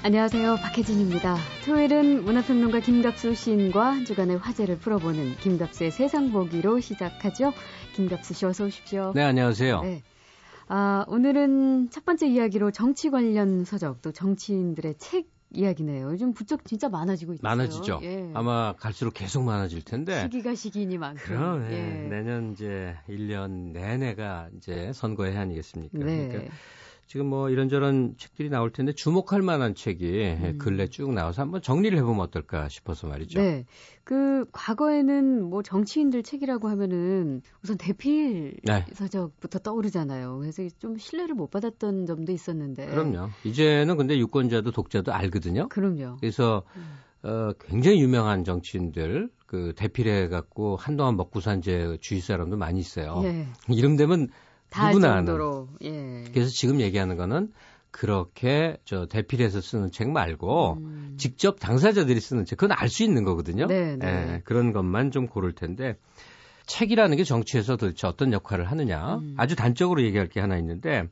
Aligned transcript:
안녕하세요. 0.00 0.56
박혜진입니다. 0.56 1.36
토요일은 1.64 2.24
문화평론가 2.24 2.80
김갑수 2.80 3.34
시인과 3.34 3.84
한 3.84 4.04
주간의 4.04 4.38
화제를 4.38 4.78
풀어보는 4.78 5.36
김갑수의 5.36 5.90
세상 5.90 6.30
보기로 6.30 6.80
시작하죠. 6.80 7.52
김갑수 7.94 8.32
씨 8.32 8.46
어서 8.46 8.64
오십시오. 8.64 9.12
네, 9.14 9.22
안녕하세요. 9.22 9.82
네. 9.82 10.02
아, 10.68 11.04
오늘은 11.08 11.90
첫 11.90 12.04
번째 12.04 12.28
이야기로 12.28 12.70
정치 12.70 13.10
관련 13.10 13.64
서적 13.64 14.00
또 14.00 14.12
정치인들의 14.12 14.94
책 14.98 15.26
이야기네요. 15.50 16.12
요즘 16.12 16.32
부쩍 16.32 16.64
진짜 16.64 16.88
많아지고 16.88 17.34
있어요. 17.34 17.42
많아지죠. 17.42 18.00
예. 18.02 18.30
아마 18.34 18.74
갈수록 18.74 19.14
계속 19.14 19.42
많아질 19.42 19.82
텐데. 19.82 20.22
시기가 20.22 20.54
시기니만큼. 20.54 21.24
그럼 21.24 21.66
예. 21.72 22.06
내년 22.08 22.52
이제 22.52 22.94
1년 23.08 23.72
내내가 23.72 24.48
이제 24.56 24.92
선거의 24.94 25.32
해 25.32 25.38
아니겠습니까? 25.38 25.98
네. 25.98 26.28
그러니까 26.28 26.54
지금 27.08 27.26
뭐 27.26 27.48
이런저런 27.48 28.14
책들이 28.18 28.50
나올 28.50 28.70
텐데 28.70 28.92
주목할 28.92 29.40
만한 29.40 29.74
책이 29.74 30.36
음. 30.42 30.58
근래 30.58 30.86
쭉 30.88 31.14
나와서 31.14 31.40
한번 31.40 31.62
정리를 31.62 31.96
해보면 31.96 32.20
어떨까 32.20 32.68
싶어서 32.68 33.06
말이죠. 33.06 33.40
네. 33.40 33.64
그 34.04 34.44
과거에는 34.52 35.42
뭐 35.42 35.62
정치인들 35.62 36.22
책이라고 36.22 36.68
하면은 36.68 37.40
우선 37.64 37.78
대필 37.78 38.58
네. 38.62 38.84
서적부터 38.92 39.58
떠오르잖아요. 39.60 40.36
그래서 40.38 40.62
좀 40.78 40.98
신뢰를 40.98 41.34
못 41.34 41.50
받았던 41.50 42.04
점도 42.04 42.30
있었는데. 42.30 42.86
그럼요. 42.88 43.30
이제는 43.42 43.96
근데 43.96 44.18
유권자도 44.18 44.72
독자도 44.72 45.10
알거든요. 45.14 45.68
그럼요. 45.70 46.16
그래서 46.20 46.62
음. 46.76 46.98
어, 47.22 47.52
굉장히 47.58 48.00
유명한 48.02 48.44
정치인들 48.44 49.30
그 49.46 49.72
대필해 49.76 50.28
갖고 50.28 50.76
한동안 50.76 51.16
먹고 51.16 51.40
산 51.40 51.62
제 51.62 51.96
주위 52.02 52.20
사람도 52.20 52.58
많이 52.58 52.80
있어요. 52.80 53.22
예. 53.24 53.46
이름 53.68 53.96
되면 53.96 54.28
누구나 54.76 55.16
정도로, 55.16 55.68
예. 55.82 56.24
그래서 56.32 56.50
지금 56.50 56.80
얘기하는 56.80 57.16
거는 57.16 57.52
그렇게 57.90 58.76
저 58.84 59.06
대필해서 59.06 59.60
쓰는 59.60 59.90
책 59.90 60.10
말고 60.10 60.74
음. 60.74 61.14
직접 61.18 61.58
당사자들이 61.58 62.20
쓰는 62.20 62.44
책 62.44 62.58
그건 62.58 62.76
알 62.78 62.88
수 62.88 63.02
있는 63.02 63.24
거거든요. 63.24 63.66
네, 63.66 63.96
네. 63.96 64.06
예, 64.06 64.42
그런 64.44 64.72
것만 64.72 65.10
좀 65.10 65.26
고를 65.26 65.52
텐데 65.52 65.96
책이라는 66.66 67.16
게 67.16 67.24
정치에서 67.24 67.76
도대체 67.76 68.06
어떤 68.06 68.32
역할을 68.32 68.70
하느냐 68.70 69.16
음. 69.16 69.34
아주 69.38 69.56
단적으로 69.56 70.02
얘기할 70.02 70.28
게 70.28 70.40
하나 70.40 70.58
있는데 70.58 71.04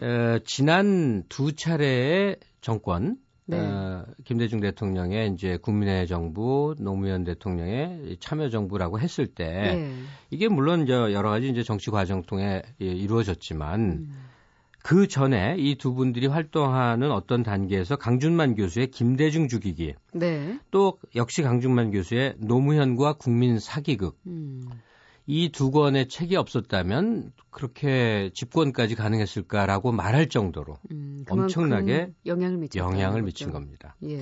에, 0.00 0.38
지난 0.44 1.24
두 1.28 1.54
차례의 1.54 2.36
정권 2.60 3.16
네. 3.46 3.58
어, 3.58 4.06
김대중 4.24 4.60
대통령의 4.60 5.32
이제 5.32 5.58
국민의 5.58 6.06
정부, 6.06 6.74
노무현 6.78 7.24
대통령의 7.24 8.16
참여 8.20 8.48
정부라고 8.48 9.00
했을 9.00 9.26
때 9.26 9.44
네. 9.44 9.92
이게 10.30 10.48
물론 10.48 10.86
저 10.86 11.12
여러 11.12 11.28
가지 11.30 11.48
이제 11.48 11.62
정치 11.62 11.90
과정 11.90 12.22
통해 12.22 12.62
예, 12.80 12.86
이루어졌지만 12.86 13.80
음. 13.80 14.24
그 14.82 15.08
전에 15.08 15.56
이 15.58 15.76
두 15.76 15.94
분들이 15.94 16.26
활동하는 16.26 17.10
어떤 17.10 17.42
단계에서 17.42 17.96
강준만 17.96 18.54
교수의 18.54 18.90
김대중 18.90 19.48
죽이기, 19.48 19.94
네. 20.12 20.58
또 20.70 20.98
역시 21.14 21.40
강준만 21.42 21.90
교수의 21.90 22.34
노무현과 22.38 23.14
국민 23.14 23.58
사기극, 23.58 24.18
음. 24.26 24.62
이 25.26 25.50
두 25.50 25.70
권의 25.70 26.08
책이 26.08 26.36
없었다면 26.36 27.32
그렇게 27.50 28.30
집권까지 28.34 28.94
가능했을까라고 28.94 29.92
말할 29.92 30.28
정도로 30.28 30.76
음, 30.90 31.24
엄청나게 31.28 32.12
영향을, 32.26 32.68
영향을 32.74 33.22
미친 33.22 33.50
겁니다. 33.50 33.96
예. 34.04 34.18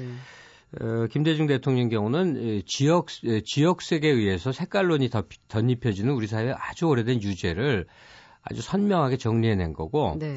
어, 0.81 1.07
김대중 1.11 1.47
대통령 1.47 1.89
경우는 1.89 2.63
지역 2.67 3.09
지역색에 3.45 4.09
의해서 4.09 4.53
색깔론이 4.53 5.11
덧, 5.11 5.27
덧입혀지는 5.49 6.15
우리 6.15 6.27
사회의 6.27 6.55
아주 6.57 6.87
오래된 6.87 7.23
유죄를 7.23 7.87
아주 8.43 8.63
선명하게 8.63 9.17
정리해낸 9.17 9.73
거고 9.73 10.17
네. 10.19 10.35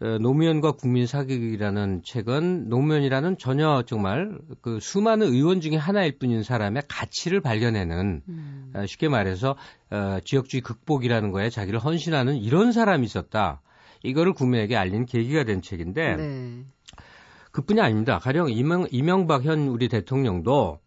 어, 0.00 0.18
노무현과 0.18 0.72
국민 0.72 1.06
사기극이라는 1.06 2.02
책은 2.02 2.68
노무현이라는 2.68 3.38
전혀 3.38 3.84
정말 3.86 4.36
그 4.60 4.80
수많은 4.80 5.28
의원 5.28 5.60
중에 5.60 5.76
하나일 5.76 6.18
뿐인 6.18 6.42
사람의 6.42 6.82
가치를 6.88 7.40
발견해는 7.40 8.22
음. 8.28 8.72
어, 8.74 8.84
쉽게 8.86 9.08
말해서 9.08 9.54
어, 9.90 10.18
지역주의 10.24 10.60
극복이라는 10.60 11.30
거에 11.30 11.50
자기를 11.50 11.78
헌신하는 11.78 12.36
이런 12.36 12.72
사람이 12.72 13.04
있었다. 13.04 13.62
이거를 14.02 14.32
국민에게 14.32 14.76
알린 14.76 15.06
계기가 15.06 15.44
된 15.44 15.62
책인데 15.62 16.16
네. 16.16 16.64
그뿐이 17.52 17.80
아닙니다. 17.80 18.18
가령 18.18 18.50
이명, 18.50 18.86
이명박 18.90 19.44
현 19.44 19.68
우리 19.68 19.88
대통령도 19.88 20.80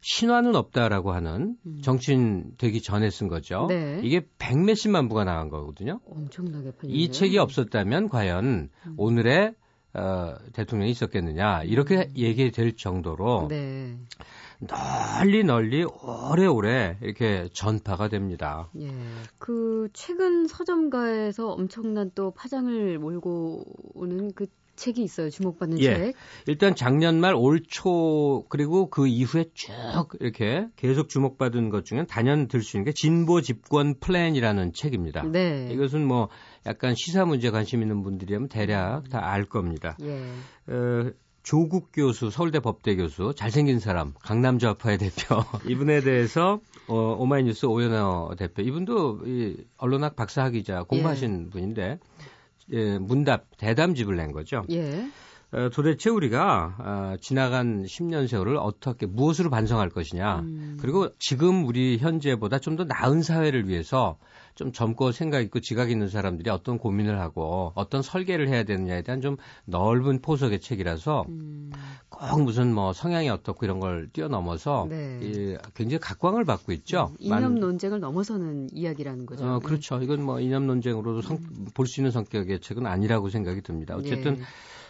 신화는 0.00 0.56
없다라고 0.56 1.12
하는 1.12 1.56
음. 1.66 1.80
정치인 1.82 2.52
되기 2.58 2.80
전에 2.80 3.10
쓴 3.10 3.28
거죠. 3.28 3.66
네. 3.68 4.00
이게 4.02 4.26
백 4.38 4.58
몇십만 4.58 5.08
부가 5.08 5.24
나간 5.24 5.48
거거든요. 5.48 6.00
엄청나게 6.06 6.72
팔렸네요. 6.72 6.98
이 6.98 7.10
책이 7.10 7.38
없었다면 7.38 8.08
과연 8.08 8.70
음. 8.86 8.94
오늘의 8.96 9.54
어, 9.92 10.36
대통령이 10.52 10.90
있었겠느냐 10.92 11.64
이렇게 11.64 11.96
음. 11.96 12.12
얘기될 12.16 12.76
정도로 12.76 13.48
네. 13.48 13.98
널리 14.60 15.42
널리 15.42 15.84
오래오래 15.84 16.98
이렇게 17.02 17.48
전파가 17.52 18.08
됩니다. 18.08 18.68
예. 18.78 18.92
그 19.38 19.88
최근 19.92 20.46
서점가에서 20.46 21.48
엄청난 21.48 22.10
또 22.14 22.30
파장을 22.30 22.98
몰고 22.98 23.64
오는 23.94 24.32
그 24.34 24.46
책이 24.80 25.02
있어요. 25.02 25.30
주목받는 25.30 25.78
예. 25.80 25.94
책. 25.96 26.14
일단 26.46 26.74
작년 26.74 27.20
말 27.20 27.34
올 27.34 27.62
초 27.68 28.44
그리고 28.48 28.88
그 28.90 29.06
이후에 29.06 29.44
쭉 29.54 29.70
이렇게 30.20 30.66
계속 30.76 31.08
주목받은 31.08 31.68
것 31.70 31.84
중에 31.84 32.06
단연 32.08 32.48
들 32.48 32.62
수 32.62 32.76
있는 32.76 32.84
게 32.86 32.92
진보 32.92 33.40
집권 33.42 33.94
플랜이라는 34.00 34.72
책입니다. 34.72 35.22
네. 35.24 35.68
이것은 35.72 36.06
뭐 36.06 36.28
약간 36.66 36.94
시사 36.96 37.24
문제 37.26 37.50
관심 37.50 37.82
있는 37.82 38.02
분들이라면 38.02 38.48
대략 38.48 39.08
다 39.10 39.20
알 39.20 39.44
겁니다. 39.44 39.96
예. 40.02 40.24
어, 40.72 41.10
조국 41.42 41.90
교수, 41.92 42.30
서울대 42.30 42.60
법대 42.60 42.96
교수, 42.96 43.32
잘생긴 43.36 43.78
사람, 43.78 44.12
강남 44.22 44.58
좌파의 44.58 44.98
대표. 44.98 45.36
이분에 45.68 46.00
대해서 46.00 46.60
어, 46.88 46.94
오마이뉴스 47.18 47.66
오연호 47.66 48.34
대표. 48.36 48.62
이분도 48.62 49.20
이 49.26 49.56
언론학 49.78 50.16
박사학위자 50.16 50.82
공부하신 50.84 51.44
예. 51.46 51.50
분인데 51.50 51.98
예, 52.72 52.98
문답 52.98 53.46
대담집을 53.58 54.16
낸 54.16 54.32
거죠. 54.32 54.64
예. 54.70 55.08
어, 55.52 55.68
도대체 55.72 56.10
우리가 56.10 56.76
어, 56.78 57.16
지나간 57.20 57.82
10년 57.82 58.28
세월을 58.28 58.56
어떻게 58.56 59.06
무엇으로 59.06 59.50
반성할 59.50 59.88
것이냐. 59.90 60.40
음. 60.40 60.78
그리고 60.80 61.08
지금 61.18 61.66
우리 61.66 61.98
현재보다 61.98 62.58
좀 62.60 62.76
더 62.76 62.84
나은 62.84 63.22
사회를 63.22 63.66
위해서 63.68 64.16
좀 64.54 64.72
젊고 64.72 65.12
생각 65.12 65.40
있고 65.40 65.60
지각 65.60 65.90
있는 65.90 66.08
사람들이 66.08 66.50
어떤 66.50 66.78
고민을 66.78 67.20
하고 67.20 67.72
어떤 67.74 68.02
설계를 68.02 68.48
해야 68.48 68.64
되느냐에 68.64 69.02
대한 69.02 69.20
좀 69.20 69.36
넓은 69.64 70.20
포석의 70.20 70.60
책이라서 70.60 71.24
음. 71.28 71.70
꼭 72.08 72.42
무슨 72.42 72.74
뭐 72.74 72.92
성향이 72.92 73.28
어떻고 73.30 73.64
이런 73.64 73.80
걸 73.80 74.08
뛰어넘어서 74.12 74.86
네. 74.88 75.18
이, 75.22 75.56
굉장히 75.74 76.00
각광을 76.00 76.44
받고 76.44 76.72
있죠. 76.72 77.10
음, 77.12 77.16
이념 77.18 77.54
논쟁을 77.60 78.00
넘어서는 78.00 78.68
이야기라는 78.72 79.26
거죠. 79.26 79.46
어, 79.46 79.58
그렇죠. 79.60 80.00
이건 80.02 80.22
뭐 80.22 80.40
이념 80.40 80.66
논쟁으로도 80.66 81.34
음. 81.34 81.66
볼수 81.74 82.00
있는 82.00 82.10
성격의 82.10 82.60
책은 82.60 82.86
아니라고 82.86 83.30
생각이 83.30 83.62
듭니다. 83.62 83.96
어쨌든 83.96 84.34
네. 84.36 84.42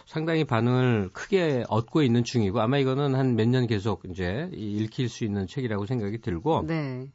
상당히 0.05 0.43
반응을 0.43 1.09
크게 1.13 1.63
얻고 1.69 2.01
있는 2.01 2.23
중이고 2.23 2.59
아마 2.59 2.77
이거는 2.79 3.15
한 3.15 3.35
몇 3.35 3.47
년 3.47 3.67
계속 3.67 4.03
이제 4.09 4.49
읽힐 4.53 5.07
수 5.07 5.23
있는 5.23 5.47
책이라고 5.47 5.85
생각이 5.85 6.19
들고 6.19 6.65
네. 6.67 7.07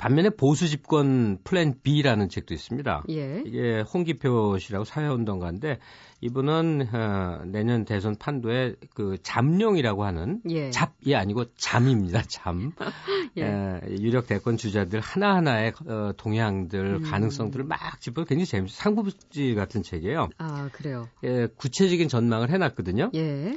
반면에 0.00 0.30
보수 0.30 0.66
집권 0.66 1.36
플랜 1.44 1.74
B라는 1.82 2.30
책도 2.30 2.54
있습니다. 2.54 3.04
예. 3.10 3.42
이게 3.44 3.82
홍기표 3.82 4.56
씨라고 4.56 4.86
사회운동가인데 4.86 5.78
이분은 6.22 6.88
어, 6.90 7.42
내년 7.44 7.84
대선 7.84 8.16
판도에 8.16 8.76
그 8.94 9.18
잠룡이라고 9.22 10.04
하는 10.04 10.40
예. 10.48 10.70
잡이 10.70 11.14
아니고 11.14 11.52
잠입니다. 11.56 12.22
잠. 12.22 12.72
예. 13.36 13.42
에, 13.42 13.80
유력 13.98 14.26
대권 14.26 14.56
주자들 14.56 15.00
하나 15.00 15.34
하나의 15.36 15.74
어, 15.86 16.12
동향들, 16.16 16.96
음. 16.96 17.02
가능성들을 17.02 17.66
막 17.66 18.00
짚어 18.00 18.24
굉장히 18.24 18.46
재밌어 18.46 18.74
상부지 18.82 19.54
같은 19.54 19.82
책이에요. 19.82 20.30
아 20.38 20.70
그래요. 20.72 21.08
예, 21.24 21.46
구체적인 21.56 22.08
전망을 22.08 22.48
해놨거든요. 22.48 23.10
예. 23.16 23.54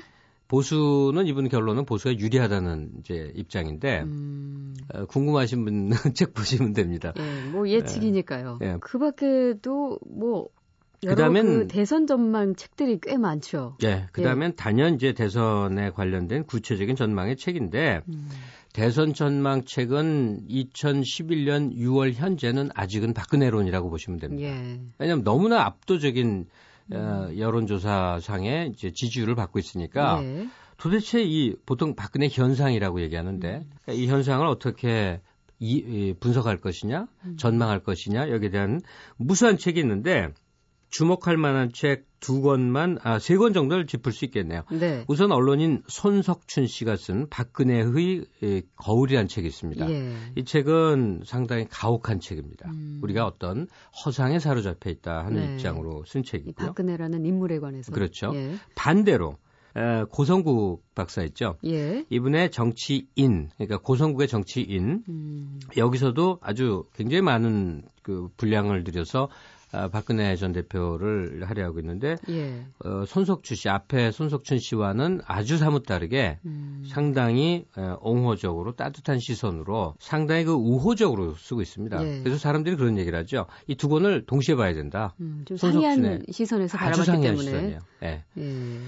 보수는 0.53 1.25
이분 1.25 1.49
결론은 1.49 1.83
보수가 1.83 2.19
유리하다는 2.19 2.91
이제 2.99 3.31
입장인데 3.33 4.01
음. 4.03 4.75
어, 4.93 5.05
궁금하신 5.05 5.65
분은 5.65 5.89
책 6.13 6.35
보시면 6.35 6.73
됩니다. 6.73 7.11
예, 7.17 7.49
뭐 7.49 7.67
예측이니까요. 7.67 8.59
예. 8.61 8.77
그 8.79 8.99
밖에도 8.99 9.97
뭐 10.07 10.49
그다음엔 11.01 11.45
그 11.45 11.67
대선 11.67 12.05
전망 12.05 12.53
책들이 12.53 12.99
꽤 13.01 13.17
많죠. 13.17 13.77
예, 13.83 14.05
그다음엔 14.11 14.51
예. 14.51 14.55
단연 14.55 14.93
이제 14.93 15.13
대선에 15.13 15.89
관련된 15.89 16.45
구체적인 16.45 16.95
전망의 16.97 17.35
책인데 17.35 18.01
음. 18.07 18.29
대선 18.73 19.15
전망 19.15 19.65
책은 19.65 20.49
2011년 20.49 21.75
6월 21.75 22.13
현재는 22.13 22.69
아직은 22.75 23.15
박근혜론이라고 23.15 23.89
보시면 23.89 24.19
됩니다. 24.19 24.47
예. 24.47 24.79
왜냐하면 24.99 25.23
너무나 25.23 25.65
압도적인 25.65 26.45
어, 26.91 27.29
여론조사상에 27.37 28.71
이제 28.73 28.91
지지율을 28.91 29.35
받고 29.35 29.59
있으니까 29.59 30.21
예. 30.23 30.47
도대체 30.77 31.23
이 31.23 31.55
보통 31.65 31.95
박근혜 31.95 32.27
현상이라고 32.29 33.01
얘기하는데 33.01 33.47
음. 33.47 33.71
그러니까 33.83 34.03
이 34.03 34.07
현상을 34.07 34.45
어떻게 34.45 35.21
이, 35.59 35.75
이 35.75 36.13
분석할 36.19 36.59
것이냐, 36.59 37.07
음. 37.25 37.37
전망할 37.37 37.83
것이냐 37.83 38.29
여기에 38.29 38.49
대한 38.49 38.81
무수한 39.17 39.57
책이 39.57 39.79
있는데 39.79 40.33
주목할 40.93 41.37
만한 41.37 41.71
책 41.73 42.13
두 42.23 42.41
권만 42.41 42.97
아 43.03 43.19
세 43.19 43.35
권 43.35 43.51
정도를 43.51 43.85
짚을 43.85 44.13
수 44.13 44.23
있겠네요. 44.23 44.63
네. 44.71 45.03
우선 45.09 45.33
언론인 45.33 45.83
손석춘 45.87 46.67
씨가 46.67 46.95
쓴 46.95 47.27
박근혜의 47.29 48.63
거울이라는 48.77 49.27
책이 49.27 49.45
있습니다. 49.45 49.91
예. 49.91 50.13
이 50.37 50.45
책은 50.45 51.23
상당히 51.25 51.67
가혹한 51.69 52.21
책입니다. 52.21 52.69
음. 52.71 53.01
우리가 53.03 53.25
어떤 53.25 53.67
허상에 54.05 54.39
사로잡혀 54.39 54.89
있다 54.89 55.25
하는 55.25 55.45
네. 55.45 55.53
입장으로 55.53 56.05
쓴 56.05 56.23
책이고요. 56.23 56.67
박근혜라는 56.67 57.25
인물에 57.25 57.59
관해서 57.59 57.91
그렇죠. 57.91 58.31
예. 58.35 58.55
반대로 58.75 59.35
에, 59.75 60.05
고성국 60.09 60.83
박사 60.95 61.23
있죠. 61.23 61.57
예. 61.65 62.05
이분의 62.09 62.51
정치인, 62.51 63.49
그러니까 63.57 63.79
고성국의 63.79 64.29
정치인. 64.29 65.03
음. 65.09 65.59
여기서도 65.75 66.39
아주 66.41 66.85
굉장히 66.93 67.21
많은 67.21 67.83
그 68.01 68.29
분량을 68.37 68.85
들여서 68.85 69.29
아, 69.73 69.89
박근혜 69.89 70.35
전 70.35 70.51
대표를 70.53 71.43
하려하고 71.47 71.79
있는데 71.79 72.15
예. 72.29 72.65
어, 72.83 73.05
손석주 73.05 73.55
씨 73.55 73.69
앞에 73.69 74.11
손석춘 74.11 74.57
씨와는 74.59 75.21
아주 75.25 75.57
사뭇 75.57 75.85
다르게 75.85 76.39
음. 76.45 76.83
상당히 76.87 77.65
어, 77.77 77.97
옹호적으로 78.01 78.75
따뜻한 78.75 79.19
시선으로 79.19 79.95
상당히 79.99 80.45
그 80.45 80.53
우호적으로 80.53 81.35
쓰고 81.35 81.61
있습니다. 81.61 82.03
예. 82.03 82.19
그래서 82.23 82.37
사람들이 82.39 82.75
그런 82.75 82.97
얘기를 82.97 83.17
하죠. 83.19 83.45
이 83.67 83.75
두 83.75 83.89
권을 83.89 84.25
동시에 84.25 84.55
봐야 84.55 84.73
된다. 84.73 85.13
음, 85.19 85.43
좀 85.45 85.57
상이한 85.57 86.23
시선에서 86.31 86.77
바라봤기 86.77 87.11
때문에. 87.21 87.37
시선이에요. 87.43 87.79
예. 88.03 88.23
예. 88.37 88.79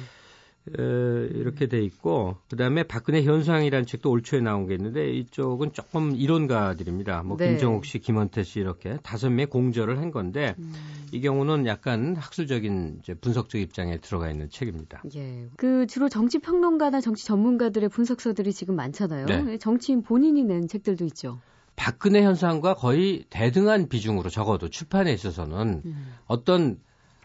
어, 0.67 0.81
이렇게 0.81 1.67
돼 1.67 1.83
있고 1.83 2.37
그다음에 2.49 2.83
박근혜 2.83 3.23
현상이라는 3.23 3.85
책도 3.85 4.09
올 4.09 4.23
초에 4.23 4.41
나온 4.41 4.65
게 4.65 4.73
있는데 4.73 5.11
이쪽은 5.11 5.73
조금 5.73 6.15
이론가들입니다. 6.15 7.23
뭐 7.23 7.37
네. 7.37 7.49
김정욱 7.49 7.85
씨, 7.85 7.99
김원태 7.99 8.43
씨 8.43 8.59
이렇게 8.59 8.97
다섯 9.03 9.29
명 9.29 9.47
공저를 9.47 9.99
한 9.99 10.09
건데 10.09 10.55
음. 10.57 10.73
이 11.11 11.21
경우는 11.21 11.67
약간 11.67 12.15
학술적인 12.15 12.99
이제 13.01 13.13
분석적 13.13 13.61
입장에 13.61 13.99
들어가 13.99 14.29
있는 14.31 14.49
책입니다. 14.49 15.03
예. 15.15 15.47
그 15.55 15.85
주로 15.85 16.09
정치 16.09 16.39
평론가나 16.39 16.99
정치 16.99 17.25
전문가들의 17.25 17.89
분석서들이 17.89 18.51
지금 18.51 18.75
많잖아요. 18.75 19.25
네. 19.27 19.57
정치인 19.59 20.01
본인이 20.01 20.43
낸 20.43 20.67
책들도 20.67 21.05
있죠. 21.05 21.39
박근혜 21.75 22.23
현상과 22.23 22.75
거의 22.75 23.25
대등한 23.29 23.87
비중으로 23.87 24.29
적어도 24.29 24.69
출판에 24.69 25.13
있어서는 25.13 25.81
음. 25.85 26.13
어떤 26.25 26.79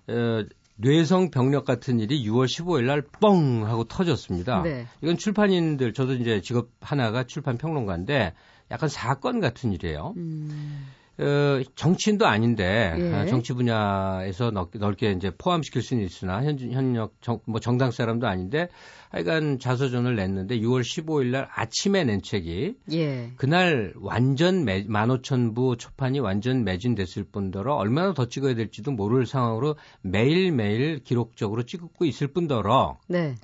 어, 0.09 0.45
뇌성 0.81 1.31
병력 1.31 1.65
같은 1.65 2.01
일이 2.01 2.25
6월 2.27 2.47
15일 2.47 2.85
날 2.85 3.03
뻥 3.21 3.67
하고 3.67 3.85
터졌습니다. 3.85 4.63
네. 4.63 4.87
이건 5.03 5.17
출판인들 5.19 5.93
저도 5.93 6.15
이제 6.15 6.41
직업 6.41 6.69
하나가 6.81 7.25
출판 7.25 7.59
평론가인데 7.59 8.35
약간 8.71 8.89
사건 8.89 9.41
같은 9.41 9.73
일이에요. 9.73 10.15
음. 10.17 10.87
어, 11.21 11.63
정치인도 11.75 12.27
아닌데 12.27 12.95
예. 12.99 13.13
어, 13.13 13.27
정치 13.27 13.53
분야에서 13.53 14.51
넓게, 14.51 14.79
넓게 14.79 15.13
이제 15.13 15.31
포함시킬 15.37 15.83
수는 15.83 16.03
있으나 16.03 16.43
현, 16.43 16.59
현역 16.59 17.13
정, 17.21 17.41
뭐 17.45 17.61
정당 17.61 17.91
사람도 17.91 18.27
아닌데 18.27 18.69
하여간 19.11 19.59
자서전을 19.59 20.17
냈는데 20.17 20.59
6월 20.61 20.81
15일 20.81 21.27
날 21.27 21.49
아침에 21.55 22.05
낸 22.05 22.23
책이 22.23 22.75
예. 22.93 23.33
그날 23.37 23.93
완전 23.97 24.65
매, 24.65 24.87
15,000부 24.87 25.79
초판이 25.79 26.21
완전 26.21 26.65
매진됐을 26.65 27.25
뿐더러 27.25 27.75
얼마나 27.75 28.15
더 28.15 28.27
찍어야 28.27 28.55
될지도 28.55 28.93
모를 28.93 29.27
상황으로 29.27 29.77
매일매일 30.01 31.01
기록적으로 31.01 31.65
찍고 31.65 32.07
있을 32.07 32.29
뿐더러 32.29 32.99
네. 33.09 33.35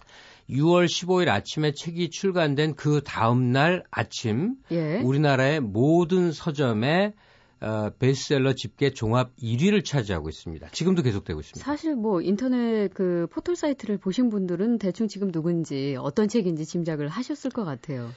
6월 0.49 0.87
15일 0.87 1.29
아침에 1.29 1.73
책이 1.73 2.11
출간된 2.11 2.77
그 2.77 3.03
다음 3.05 3.51
날 3.53 3.83
아침 3.91 4.55
예. 4.71 5.01
우리나라의 5.01 5.61
모든 5.61 6.33
서점에 6.33 7.13
어, 7.61 7.91
베스트셀러 7.99 8.55
집계 8.55 8.91
종합 8.91 9.35
1위를 9.37 9.85
차지하고 9.85 10.29
있습니다. 10.29 10.69
지금도 10.73 11.03
계속되고 11.03 11.41
있습니다. 11.41 11.65
사실 11.65 11.97
뭐 11.97 12.21
인터넷 12.21 12.93
그 12.93 13.27
포털 13.31 13.57
사이트를 13.57 13.97
보신 13.99 14.29
분들은 14.29 14.79
대충 14.79 15.09
지금 15.09 15.33
누군지 15.33 15.97
어떤 15.99 16.29
책인지 16.29 16.67
짐작을 16.67 17.09
하셨을 17.09 17.51
것 17.51 17.65
같아요. 17.65 18.11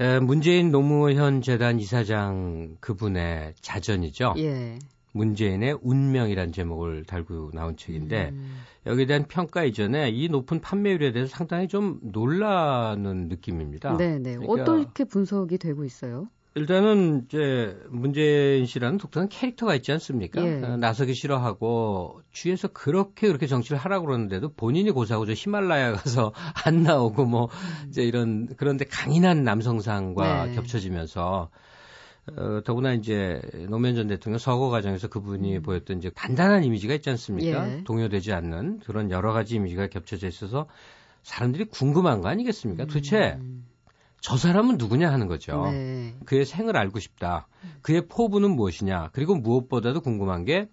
에, 0.00 0.20
문재인 0.20 0.70
노무현 0.70 1.42
재단 1.42 1.78
이사장 1.80 2.76
그분의 2.80 3.54
자전이죠. 3.60 4.34
예. 4.38 4.78
문재인의 5.12 5.78
운명이란 5.82 6.52
제목을 6.52 7.04
달고 7.04 7.50
나온 7.52 7.76
책인데 7.76 8.30
음. 8.30 8.60
여기에 8.86 9.06
대한 9.06 9.24
평가 9.26 9.64
이전에 9.64 10.10
이 10.10 10.28
높은 10.28 10.60
판매율에 10.60 11.12
대해서 11.12 11.34
상당히 11.34 11.66
좀 11.66 11.98
놀라는 12.02 13.28
느낌입니다. 13.28 13.96
네, 13.96 14.18
네. 14.18 14.36
그러니까 14.36 14.72
어떻게 14.72 15.04
분석이 15.04 15.58
되고 15.58 15.84
있어요? 15.84 16.28
일단은 16.54 17.24
이제 17.26 17.78
문재인 17.88 18.66
씨라는 18.66 18.98
독특한 18.98 19.28
캐릭터가 19.28 19.74
있지 19.76 19.92
않습니까? 19.92 20.44
예. 20.44 20.62
어, 20.62 20.76
나서기 20.76 21.14
싫어하고 21.14 22.22
주위에서 22.32 22.68
그렇게 22.68 23.28
그렇게 23.28 23.46
정치를 23.46 23.78
하라고 23.78 24.06
그러는데도 24.06 24.52
본인이 24.54 24.90
고사하고 24.90 25.26
저 25.26 25.34
히말라야 25.34 25.92
가서 25.92 26.32
안 26.64 26.82
나오고 26.82 27.26
뭐 27.26 27.44
음. 27.44 27.88
이제 27.88 28.02
이런 28.02 28.48
그런데 28.56 28.84
강인한 28.84 29.44
남성상과 29.44 30.46
네. 30.46 30.54
겹쳐지면서 30.54 31.50
어, 32.36 32.60
더구나 32.64 32.92
이제 32.92 33.40
노무현 33.68 33.94
전 33.94 34.08
대통령 34.08 34.38
서거 34.38 34.68
과정에서 34.68 35.08
그분이 35.08 35.58
음. 35.58 35.62
보였던 35.62 35.98
이제 35.98 36.10
단단한 36.10 36.64
이미지가 36.64 36.94
있지 36.94 37.10
않습니까? 37.10 37.70
예. 37.70 37.84
동요되지 37.84 38.32
않는 38.32 38.80
그런 38.80 39.10
여러 39.10 39.32
가지 39.32 39.56
이미지가 39.56 39.88
겹쳐져 39.88 40.26
있어서 40.26 40.66
사람들이 41.22 41.66
궁금한 41.66 42.20
거 42.20 42.28
아니겠습니까? 42.28 42.86
도대체 42.86 43.36
음. 43.40 43.64
저 44.20 44.36
사람은 44.36 44.78
누구냐 44.78 45.10
하는 45.12 45.26
거죠. 45.26 45.70
네. 45.70 46.14
그의 46.24 46.44
생을 46.44 46.76
알고 46.76 46.98
싶다. 46.98 47.46
그의 47.82 48.06
포부는 48.08 48.50
무엇이냐. 48.50 49.10
그리고 49.12 49.34
무엇보다도 49.36 50.00
궁금한 50.00 50.44
게 50.44 50.68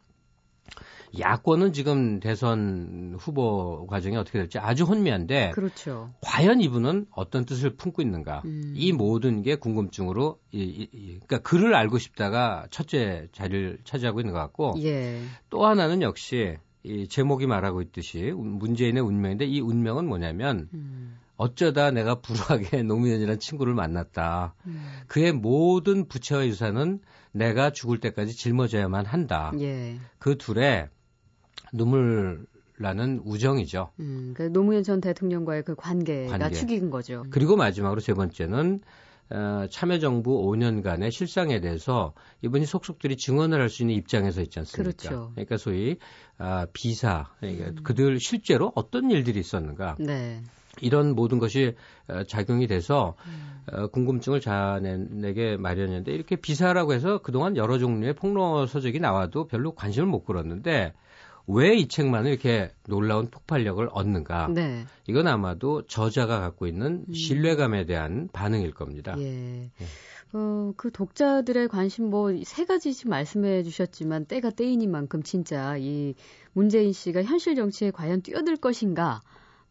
야권은 1.20 1.74
지금 1.74 2.20
대선 2.20 3.16
후보 3.18 3.88
과정이 3.88 4.18
어떻게 4.18 4.40
될지 4.40 4.60
아주 4.60 4.84
혼미한데 4.84 5.52
그렇죠. 5.52 6.14
과연 6.22 6.62
이분은 6.62 7.08
어떤 7.12 7.46
뜻을 7.46 7.76
품고 7.76 8.02
있는가 8.02 8.42
음. 8.46 8.74
이 8.76 8.92
모든 8.92 9.42
게 9.42 9.56
궁금증으로 9.56 10.40
이, 10.52 10.62
이, 10.62 10.90
이, 10.92 11.20
그러니까 11.26 11.40
그를 11.40 11.76
알고 11.76 12.00
싶다가 12.00 12.68
첫째 12.70 13.28
자리를 13.32 13.80
차지하고 13.84 14.20
있는 14.20 14.34
것 14.34 14.40
같고 14.40 14.76
예. 14.80 15.22
또 15.50 15.66
하나는 15.66 16.02
역시 16.02 16.58
이 16.84 17.08
제목이 17.08 17.48
말하고 17.48 17.82
있듯이 17.82 18.32
문재인의 18.32 19.02
운명인데 19.02 19.46
이 19.46 19.60
운명은 19.62 20.08
뭐냐면 20.08 20.70
음. 20.74 21.18
어쩌다 21.38 21.92
내가 21.92 22.22
불우하게 22.22 22.84
노무현이라는 22.84 23.40
친구를 23.40 23.74
만났다. 23.74 24.56
음. 24.66 24.84
그의 25.08 25.32
모든 25.34 26.08
부채와 26.08 26.48
유산은 26.48 27.00
내가 27.32 27.72
죽을 27.72 28.00
때까지 28.00 28.36
짊어져야만 28.36 29.06
한다. 29.06 29.52
예. 29.60 29.98
그 30.20 30.38
둘의 30.38 30.90
눈물 31.74 32.46
나는 32.78 33.22
우정이죠. 33.26 33.92
음, 34.00 34.34
그 34.36 34.44
노무현 34.52 34.84
전 34.84 35.02
대통령과의 35.02 35.64
그 35.64 35.76
관계가 35.76 36.38
관계. 36.38 36.56
축인 36.56 36.90
거죠. 36.90 37.24
그리고 37.30 37.56
마지막으로 37.56 38.00
세 38.02 38.14
번째는 38.14 38.82
어, 39.32 39.66
참여정부 39.72 40.46
5년간의 40.46 41.12
실상에 41.12 41.60
대해서 41.60 42.14
이분이 42.44 42.66
속속들이 42.66 43.18
증언을 43.18 43.60
할 43.60 43.70
수 43.70 43.82
있는 43.82 43.96
입장에서 43.96 44.42
있지 44.42 44.60
않습니까? 44.60 44.84
그렇죠. 44.84 45.32
그러니까 45.34 45.58
소위 45.58 45.98
아, 46.38 46.68
비사, 46.74 47.32
그러니까 47.40 47.70
음. 47.70 47.76
그들 47.84 48.20
실제로 48.20 48.72
어떤 48.76 49.10
일들이 49.10 49.40
있었는가? 49.40 49.96
네. 50.00 50.42
이런 50.82 51.16
모든 51.16 51.40
것이 51.40 51.76
어, 52.08 52.24
작용이 52.24 52.68
돼서 52.68 53.16
음. 53.28 53.90
궁금증을 53.92 54.42
자아내게 54.42 55.58
마련인데 55.58 56.12
이렇게 56.12 56.36
비사라고 56.36 56.94
해서 56.94 57.18
그동안 57.18 57.58
여러 57.58 57.80
종류의 57.80 58.14
폭로 58.14 58.68
서적이 58.68 59.00
나와도 59.00 59.48
별로 59.48 59.72
관심을 59.74 60.08
못 60.08 60.24
끌었는데 60.24 60.94
왜 61.48 61.76
이 61.78 61.88
책만을 61.88 62.32
이렇게 62.32 62.72
놀라운 62.88 63.28
폭발력을 63.30 63.88
얻는가? 63.92 64.48
네. 64.54 64.86
이건 65.08 65.28
아마도 65.28 65.84
저자가 65.86 66.40
갖고 66.40 66.68
있는 66.68 67.06
음. 67.08 67.14
신뢰감에 67.14 67.86
대한 67.86 68.30
반응일 68.34 68.72
겁니다. 68.72 69.16
예. 69.20 69.24
네. 69.24 69.72
어, 70.34 70.74
그 70.76 70.92
독자들의 70.92 71.68
관심 71.70 72.10
뭐 72.10 72.32
세 72.44 72.66
가지씩 72.66 73.10
말씀해 73.10 73.64
주셨지만 73.64 74.26
때가 74.26 74.50
때이니 74.50 74.88
만큼 74.88 75.24
진짜 75.24 75.78
이 75.78 76.16
문재인 76.54 76.94
씨가 76.94 77.24
현실 77.24 77.56
정치에 77.56 77.92
과연 77.92 78.22
뛰어들 78.22 78.58
것인가? 78.58 79.22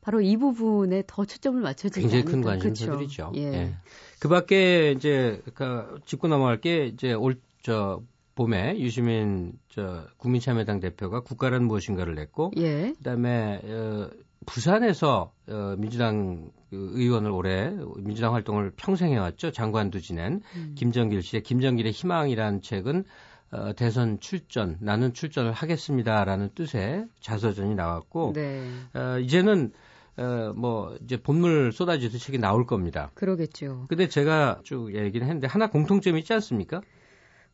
바로 0.05 0.21
이 0.21 0.37
부분에 0.37 1.03
더 1.07 1.25
초점을 1.25 1.61
맞춰지지 1.61 2.01
굉장히 2.01 2.25
큰 2.25 2.43
관심사들이죠. 2.43 3.33
예. 3.37 3.41
예. 3.41 3.75
그 4.21 4.29
밖에 4.29 4.93
이제 4.93 5.43
그 5.55 5.99
짚고 6.05 6.29
넘어갈 6.29 6.61
게 6.61 6.87
이제 6.87 7.13
올 7.13 7.37
저 7.65 8.03
봄에 8.35 8.79
유시민 8.79 9.53
저 9.71 10.05
국민참여당 10.19 10.81
대표가 10.81 11.21
국가란 11.21 11.65
무엇인가를 11.65 12.15
냈고 12.15 12.53
예. 12.59 12.93
그다음에 12.99 13.61
어 13.65 14.11
부산에서 14.45 15.33
어, 15.49 15.75
민주당 15.79 16.51
그 16.69 16.91
의원을 16.93 17.31
올해 17.31 17.73
민주당 17.97 18.35
활동을 18.35 18.73
평생 18.77 19.13
해왔죠. 19.13 19.53
장관도 19.53 20.01
지낸 20.01 20.43
음. 20.57 20.75
김정길 20.77 21.23
씨의 21.23 21.43
김정길의 21.43 21.93
희망이라는 21.93 22.61
책은 22.61 23.05
어, 23.51 23.73
대선 23.73 24.21
출전, 24.21 24.77
나는 24.81 25.15
출전을 25.15 25.53
하겠습니다라는 25.53 26.51
뜻의 26.57 27.07
자서전이 27.21 27.77
나왔고, 27.77 28.33
네. 28.35 28.69
어, 28.95 29.19
이제는 29.21 29.71
어, 30.17 30.53
뭐 30.55 30.97
이제 31.03 31.17
본물 31.17 31.73
쏟아지듯 31.73 32.21
책이 32.21 32.39
나올 32.39 32.67
겁니다. 32.67 33.11
그러겠죠. 33.15 33.87
근데 33.89 34.09
제가 34.09 34.61
쭉 34.63 34.95
얘기를 34.95 35.27
했는데 35.27 35.47
하나 35.47 35.69
공통점이 35.69 36.21
있지 36.21 36.33
않습니까? 36.33 36.81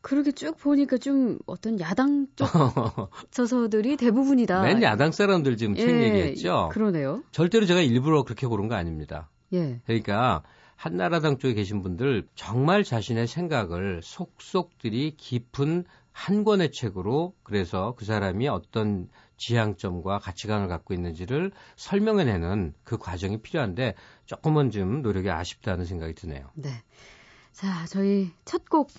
그렇게 0.01 0.31
쭉 0.31 0.57
보니까 0.57 0.97
좀 0.97 1.37
어떤 1.45 1.79
야당 1.79 2.27
쪽 2.35 2.47
저서들이 3.31 3.97
대부분이다. 3.97 4.63
맨 4.63 4.81
야당 4.81 5.11
사람들 5.11 5.57
지금 5.57 5.75
책 5.75 5.89
예, 5.89 6.03
얘기했죠. 6.05 6.69
그러네요. 6.71 7.23
절대로 7.31 7.65
제가 7.65 7.81
일부러 7.81 8.23
그렇게 8.23 8.47
고른 8.47 8.67
거 8.67 8.75
아닙니다. 8.75 9.29
예. 9.53 9.79
그러니까 9.85 10.43
한나라당 10.75 11.37
쪽에 11.37 11.53
계신 11.53 11.83
분들 11.83 12.27
정말 12.33 12.83
자신의 12.83 13.27
생각을 13.27 14.01
속속들이 14.01 15.15
깊은 15.17 15.85
한 16.11 16.43
권의 16.43 16.71
책으로 16.71 17.35
그래서 17.43 17.93
그 17.95 18.05
사람이 18.05 18.47
어떤 18.47 19.07
지향점과 19.41 20.19
가치관을 20.19 20.67
갖고 20.67 20.93
있는지를 20.93 21.51
설명해내는 21.75 22.73
그 22.83 22.97
과정이 22.99 23.41
필요한데 23.41 23.95
조금은 24.25 24.69
좀 24.69 25.01
노력이 25.01 25.31
아쉽다는 25.31 25.85
생각이 25.85 26.13
드네요. 26.13 26.49
네. 26.53 26.69
자, 27.51 27.85
저희 27.87 28.31
첫 28.45 28.65
곡 28.69 28.91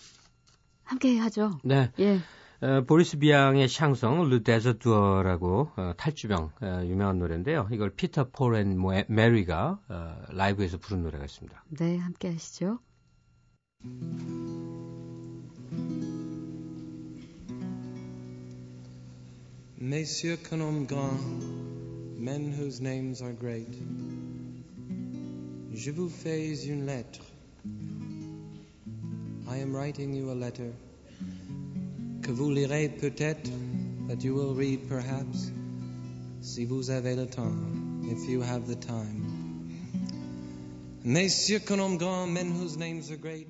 함께 0.84 1.16
하죠. 1.18 1.52
네. 1.64 1.90
예. 2.00 2.18
어, 2.60 2.82
보리스 2.86 3.18
비앙의 3.18 3.68
샹송 3.68 4.28
Le 4.28 4.42
Déserteur라고 4.42 5.70
어, 5.76 5.92
탈주병 5.96 6.50
어, 6.60 6.82
유명한 6.84 7.18
노래인데요. 7.18 7.68
이걸 7.72 7.90
피터 7.90 8.30
폴앤 8.30 8.76
메리가 9.08 9.78
어, 9.88 10.22
라이브에서 10.30 10.78
부른 10.78 11.02
노래가 11.02 11.24
있습니다. 11.24 11.64
네, 11.70 11.96
함께 11.98 12.30
하시죠. 12.32 12.78
Messieurs 19.84 20.36
que 20.36 20.54
nomme 20.54 20.86
grand, 20.86 21.18
men 22.16 22.52
whose 22.52 22.80
names 22.80 23.20
are 23.20 23.32
great, 23.32 23.66
je 25.74 25.90
vous 25.90 26.08
fais 26.08 26.54
une 26.68 26.86
lettre. 26.86 27.20
I 29.48 29.56
am 29.56 29.74
writing 29.74 30.14
you 30.14 30.30
a 30.30 30.36
letter 30.36 30.70
que 32.22 32.30
vous 32.30 32.52
lirez 32.52 32.90
peut-être, 32.90 33.50
that 34.06 34.22
you 34.22 34.36
will 34.36 34.54
read 34.54 34.88
perhaps, 34.88 35.50
si 36.40 36.64
vous 36.64 36.90
avez 36.90 37.16
le 37.16 37.26
temps, 37.26 37.52
if 38.04 38.28
you 38.28 38.40
have 38.40 38.68
the 38.68 38.78
time. 38.78 39.24
Messieurs 41.02 41.58
que 41.58 41.74
nomme 41.74 41.98
grand, 41.98 42.28
men 42.28 42.52
whose 42.52 42.78
names 42.78 43.10
are 43.10 43.18
great. 43.18 43.48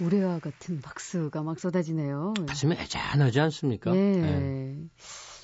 우레와 0.00 0.40
같은 0.40 0.80
박수가 0.80 1.42
막 1.44 1.60
쏟아지네요. 1.60 2.34
가슴이 2.48 2.74
애잔하지 2.74 3.38
않습니까? 3.38 3.94
예. 3.94 4.20
네. 4.20 4.88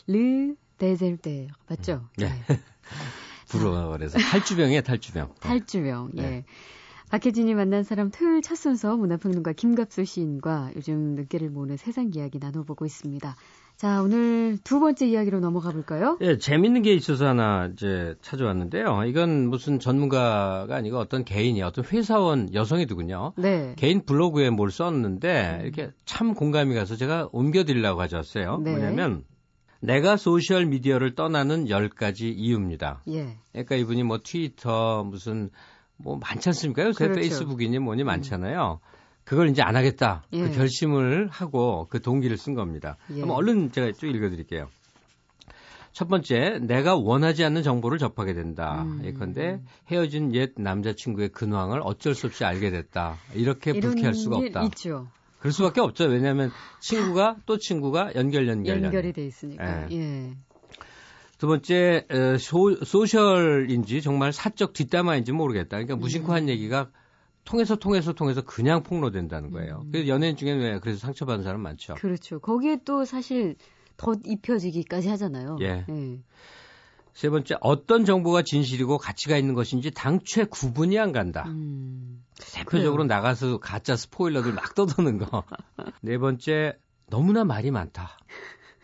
르 0.06 0.54
데젤테 0.78 1.49
맞죠? 1.68 2.08
네. 2.18 2.26
네. 2.26 2.61
부러워 3.49 3.92
그래서 3.92 4.18
탈주병이에요, 4.18 4.82
탈주병. 4.82 5.34
탈주병. 5.40 6.11
예. 6.16 6.23
네. 6.23 6.44
박혜진이 7.11 7.54
만난 7.54 7.84
사람 7.84 8.11
토요일 8.11 8.42
첫 8.42 8.56
순서 8.56 8.96
문화평론가 8.96 9.52
김갑수 9.52 10.04
시인과 10.04 10.73
요즘 10.75 11.14
늦게를 11.14 11.49
모는 11.50 11.76
세상 11.76 12.11
이야기 12.12 12.38
나눠보고 12.40 12.87
있습니다. 12.87 13.37
자, 13.76 14.02
오늘 14.02 14.58
두 14.64 14.80
번째 14.80 15.06
이야기로 15.06 15.40
넘어가 15.40 15.70
볼까요? 15.70 16.16
예, 16.23 16.38
재밌는 16.38 16.82
게 16.82 16.94
있어서 16.94 17.26
하나 17.26 17.70
이제 17.73 18.14
찾아왔는데요. 18.23 19.04
이건 19.06 19.49
무슨 19.49 19.78
전문가가 19.78 20.75
아니고 20.75 20.99
어떤 20.99 21.25
개인이 21.25 21.61
어떤 21.62 21.84
회사원 21.84 22.52
여성이더군요. 22.54 23.34
네. 23.37 23.75
개인 23.76 24.04
블로그에 24.04 24.50
뭘 24.50 24.70
썼는데 24.70 25.61
이렇게 25.62 25.90
참 26.04 26.34
공감이 26.34 26.75
가서 26.75 26.96
제가 26.96 27.28
옮겨드리려고 27.32 27.99
가져왔어요. 27.99 28.58
네. 28.58 28.73
뭐냐면 28.73 29.25
내가 29.84 30.16
소셜 30.16 30.66
미디어를 30.66 31.14
떠나는 31.14 31.66
10가지 31.66 32.32
이유입니다. 32.36 33.02
예. 33.08 33.36
그러니까 33.52 33.76
이분이 33.76 34.02
뭐 34.02 34.18
트위터 34.22 35.04
무슨 35.04 35.50
뭐 35.96 36.16
많지 36.16 36.48
않습니까? 36.48 36.84
요새 36.84 37.04
그렇죠. 37.04 37.20
페이스북이니 37.20 37.78
뭐니 37.78 38.02
음. 38.02 38.06
많잖아요. 38.06 38.80
그걸 39.24 39.48
이제 39.48 39.62
안 39.62 39.76
하겠다. 39.76 40.24
그 40.30 40.38
예. 40.38 40.42
그 40.42 40.54
결심을 40.54 41.28
하고 41.28 41.86
그 41.90 42.00
동기를 42.00 42.36
쓴 42.36 42.54
겁니다. 42.54 42.96
예. 43.10 43.16
그럼 43.16 43.30
얼른 43.30 43.72
제가 43.72 43.92
쭉 43.92 44.06
읽어 44.06 44.30
드릴게요. 44.30 44.68
첫 45.92 46.08
번째, 46.08 46.58
내가 46.62 46.96
원하지 46.96 47.44
않는 47.44 47.62
정보를 47.62 47.98
접하게 47.98 48.34
된다. 48.34 48.82
음. 48.82 49.02
예컨대 49.04 49.60
헤어진 49.92 50.34
옛 50.34 50.50
남자친구의 50.56 51.28
근황을 51.28 51.80
어쩔 51.84 52.14
수 52.14 52.26
없이 52.26 52.44
알게 52.44 52.70
됐다. 52.70 53.16
이렇게 53.34 53.72
불쾌할 53.78 54.14
수가 54.14 54.38
없다. 54.38 54.64
있죠. 54.64 55.06
그럴 55.44 55.52
수밖에 55.52 55.82
없죠. 55.82 56.04
왜냐하면 56.04 56.50
친구가 56.80 57.36
또 57.44 57.58
친구가 57.58 58.14
연결 58.14 58.48
연결 58.48 58.82
연결이 58.82 59.12
돼 59.12 59.26
있으니까. 59.26 59.90
예. 59.90 59.94
예. 59.94 60.36
두 61.36 61.46
번째 61.48 62.06
소, 62.40 62.74
소셜인지 62.82 64.00
정말 64.00 64.32
사적 64.32 64.72
뒷담화인지 64.72 65.32
모르겠다. 65.32 65.76
그러니까 65.76 65.96
무심코 65.96 66.32
한 66.32 66.44
음. 66.44 66.48
얘기가 66.48 66.88
통해서 67.44 67.76
통해서 67.76 68.14
통해서 68.14 68.40
그냥 68.40 68.82
폭로된다는 68.82 69.50
거예요. 69.50 69.82
음. 69.84 69.90
그래서 69.92 70.08
연예인 70.08 70.34
중에는 70.34 70.62
왜 70.62 70.78
그래서 70.78 71.00
상처받는 71.00 71.44
사람 71.44 71.60
많죠. 71.60 71.92
그렇죠. 71.96 72.38
거기에 72.38 72.78
또 72.86 73.04
사실 73.04 73.56
덧 73.98 74.20
입혀지기까지 74.24 75.10
하잖아요. 75.10 75.58
예. 75.60 75.84
예. 75.86 76.20
세 77.14 77.30
번째, 77.30 77.56
어떤 77.61 78.04
정보가 78.04 78.42
진실이고 78.42 78.99
가치가 78.99 79.37
있는 79.37 79.54
것인지 79.54 79.92
당최 79.92 80.44
구분이 80.44 80.99
안 80.99 81.12
간다. 81.12 81.44
음, 81.47 82.25
대표적으로 82.52 83.04
그래요. 83.04 83.16
나가서 83.16 83.59
가짜 83.59 83.97
스포일러들 83.97 84.52
막 84.52 84.75
떠드는 84.75 85.18
거. 85.18 85.44
네 86.02 86.18
번째, 86.18 86.76
너무나 87.09 87.44
말이 87.44 87.71
많다. 87.71 88.18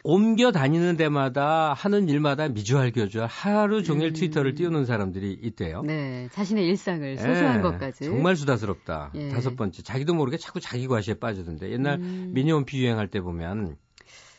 옮겨 0.02 0.50
다니는 0.50 0.96
데마다 0.96 1.74
하는 1.74 2.08
일마다 2.08 2.48
미주알 2.48 2.92
교주알 2.92 3.26
하루 3.26 3.82
종일 3.82 4.08
음. 4.08 4.12
트위터를 4.14 4.54
띄우는 4.54 4.86
사람들이 4.86 5.38
있대요. 5.42 5.82
네, 5.82 6.28
자신의 6.32 6.66
일상을 6.68 7.18
소소한 7.18 7.58
예, 7.58 7.62
것까지. 7.62 8.04
정말 8.04 8.36
수다스럽다. 8.36 9.10
예. 9.16 9.28
다섯 9.28 9.56
번째, 9.56 9.82
자기도 9.82 10.14
모르게 10.14 10.38
자꾸 10.38 10.58
자기 10.60 10.86
과시에 10.86 11.14
빠지던데 11.14 11.70
옛날 11.72 11.98
음. 11.98 12.30
미니홈피 12.32 12.78
유행할 12.78 13.08
때 13.08 13.20
보면 13.20 13.76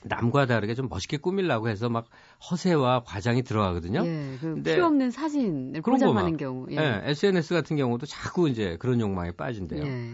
남과 0.04 0.46
다르게 0.46 0.74
좀 0.76 0.88
멋있게 0.90 1.18
꾸밀라고 1.18 1.70
해서 1.70 1.90
막 1.90 2.08
허세와 2.50 3.04
과장이 3.04 3.44
들어가거든요. 3.44 4.04
예, 4.06 4.38
그 4.40 4.62
필요 4.64 4.86
없는 4.86 5.12
사진을 5.12 5.82
포장하는 5.82 6.38
경우. 6.38 6.68
예. 6.72 6.78
예. 6.78 7.02
SNS 7.06 7.54
같은 7.54 7.78
경우도 7.78 8.06
자꾸 8.06 8.50
이제 8.50 8.78
그런 8.80 9.00
욕망에 9.00 9.32
빠진대요. 9.32 9.84
예. 9.86 10.14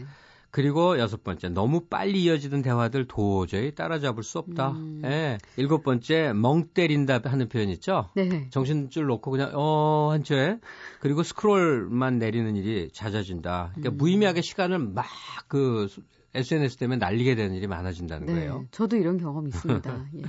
그리고 0.50 0.98
여섯 0.98 1.24
번째, 1.24 1.50
너무 1.50 1.82
빨리 1.82 2.24
이어지는 2.24 2.62
대화들 2.62 3.06
도저히 3.08 3.75
따라잡을 3.75 4.24
수 4.24 4.39
없다. 4.39 4.72
음. 4.72 5.01
예. 5.06 5.38
일곱 5.58 5.84
번째, 5.84 6.32
멍 6.34 6.70
때린다 6.74 7.20
하는 7.24 7.50
표현 7.50 7.70
있죠? 7.70 8.10
네. 8.15 8.48
정신줄 8.50 9.06
놓고 9.06 9.29
그냥, 9.29 9.51
어, 9.53 10.10
한 10.12 10.24
채. 10.24 10.58
그리고 11.01 11.22
스크롤만 11.22 12.17
내리는 12.17 12.56
일이 12.56 12.89
잦아진다. 12.91 13.72
그러니까 13.75 13.94
음. 13.94 13.98
무의미하게 13.98 14.41
시간을 14.41 14.79
막 14.79 15.06
그 15.48 15.88
SNS 16.34 16.78
때문에 16.78 16.98
날리게 16.98 17.36
되는 17.36 17.56
일이 17.56 17.68
많아진다는 17.68 18.28
네, 18.28 18.34
거예요. 18.34 18.66
저도 18.72 18.98
이런 18.98 19.18
경험이 19.18 19.50
있습니다. 19.50 20.06
예. 20.18 20.22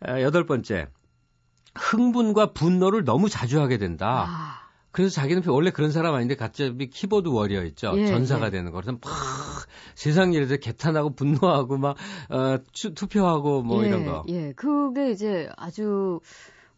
아, 0.00 0.20
여덟 0.20 0.46
번째, 0.46 0.88
흥분과 1.74 2.52
분노를 2.52 3.04
너무 3.04 3.28
자주 3.28 3.60
하게 3.60 3.78
된다. 3.78 4.26
아. 4.28 4.64
그래서 4.94 5.12
자기는 5.12 5.42
원래 5.48 5.70
그런 5.72 5.90
사람 5.90 6.14
아닌데 6.14 6.36
갑자기 6.36 6.88
키보드 6.88 7.28
워리어 7.28 7.64
있죠. 7.64 7.94
예, 7.96 8.06
전사가 8.06 8.46
예. 8.46 8.50
되는 8.50 8.70
거. 8.70 8.80
그래서 8.80 8.92
막 8.92 9.10
세상 9.96 10.32
일에서 10.32 10.56
개탄하고 10.56 11.16
분노하고 11.16 11.78
막 11.78 11.96
어, 12.30 12.58
투표하고 12.72 13.62
뭐 13.62 13.82
예, 13.82 13.88
이런 13.88 14.06
거. 14.06 14.24
예, 14.28 14.52
그게 14.52 15.10
이제 15.10 15.48
아주 15.56 16.20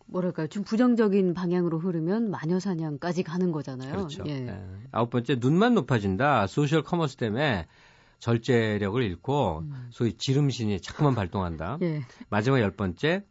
뭐랄까요, 0.07 0.47
좀 0.47 0.65
부정적인 0.65 1.35
방향으로 1.35 1.79
흐르면 1.79 2.31
마녀 2.31 2.59
사냥까지 2.59 3.23
가는 3.23 3.53
거잖아요. 3.53 3.93
그렇죠. 3.93 4.25
예. 4.27 4.47
예. 4.47 4.61
아홉 4.93 5.11
번째 5.11 5.37
눈만 5.39 5.75
높아진다. 5.75 6.47
소셜 6.47 6.83
커머스 6.83 7.17
때문에 7.17 7.67
절제력을 8.19 9.03
잃고 9.03 9.61
음. 9.61 9.89
소위 9.91 10.15
지름신이 10.15 10.81
자꾸만 10.81 11.15
발동한다. 11.15 11.79
예. 11.83 12.03
마지막 12.29 12.61
열 12.61 12.71
번째 12.71 13.25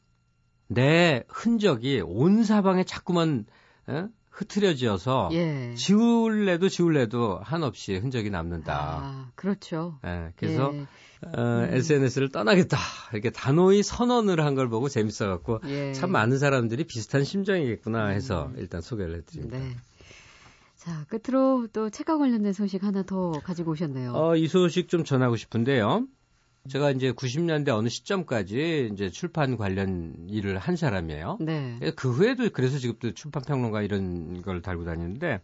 내 0.68 1.24
흔적이 1.27 2.01
온 2.06 2.44
사방에 2.44 2.84
자꾸만 2.84 3.46
어? 3.88 4.08
흐트려지어서 4.32 5.30
예. 5.34 5.74
지울래도 5.75 6.68
지울래도 6.70 7.39
한없이 7.42 7.96
흔적이 7.96 8.30
남는다. 8.30 9.00
아, 9.01 9.32
그렇죠. 9.36 10.00
예, 10.06 10.34
그래서 10.36 10.72
예. 10.74 10.86
어, 11.25 11.42
음. 11.42 11.70
SNS를 11.72 12.30
떠나겠다 12.30 12.77
이렇게 13.13 13.30
단호히 13.30 13.82
선언을 13.82 14.42
한 14.44 14.56
걸 14.56 14.68
보고 14.70 14.89
재밌어갖고 14.89 15.60
예. 15.65 15.94
참 15.94 16.12
많은 16.12 16.38
사람들이 16.38 16.84
비슷한 16.86 17.24
심정이겠구나 17.24 18.08
해서 18.08 18.48
음. 18.48 18.56
일단 18.58 18.82
소개를 18.82 19.18
해드립니다. 19.18 19.58
네. 19.58 19.75
자, 20.86 21.04
끝으로 21.10 21.65
또 21.74 21.89
책과 21.89 22.20
관련된 22.20 22.54
소식 22.54 22.84
하나 22.84 23.01
더 23.01 23.32
가지고 23.32 23.72
오셨네요. 23.72 24.13
어, 24.13 24.36
이 24.36 24.48
소식 24.48 24.88
좀 24.88 25.04
전하고 25.04 25.36
싶은데요. 25.36 26.06
제가 26.70 26.92
이제 26.92 27.12
90년대 27.12 27.70
어느 27.70 27.89
시점까지 27.89 28.92
이제 28.94 29.10
출판 29.10 29.58
관련 29.58 30.27
일을 30.30 30.60
한 30.60 30.75
사람이에요. 30.75 31.39
네. 31.42 31.80
그 31.96 32.12
후에도 32.12 32.48
그래서 32.51 32.77
지금도 32.77 33.15
출판 33.15 33.42
평론가 33.42 33.82
이런 33.82 34.44
걸 34.44 34.62
달고 34.62 34.86
다니는데 34.86 35.42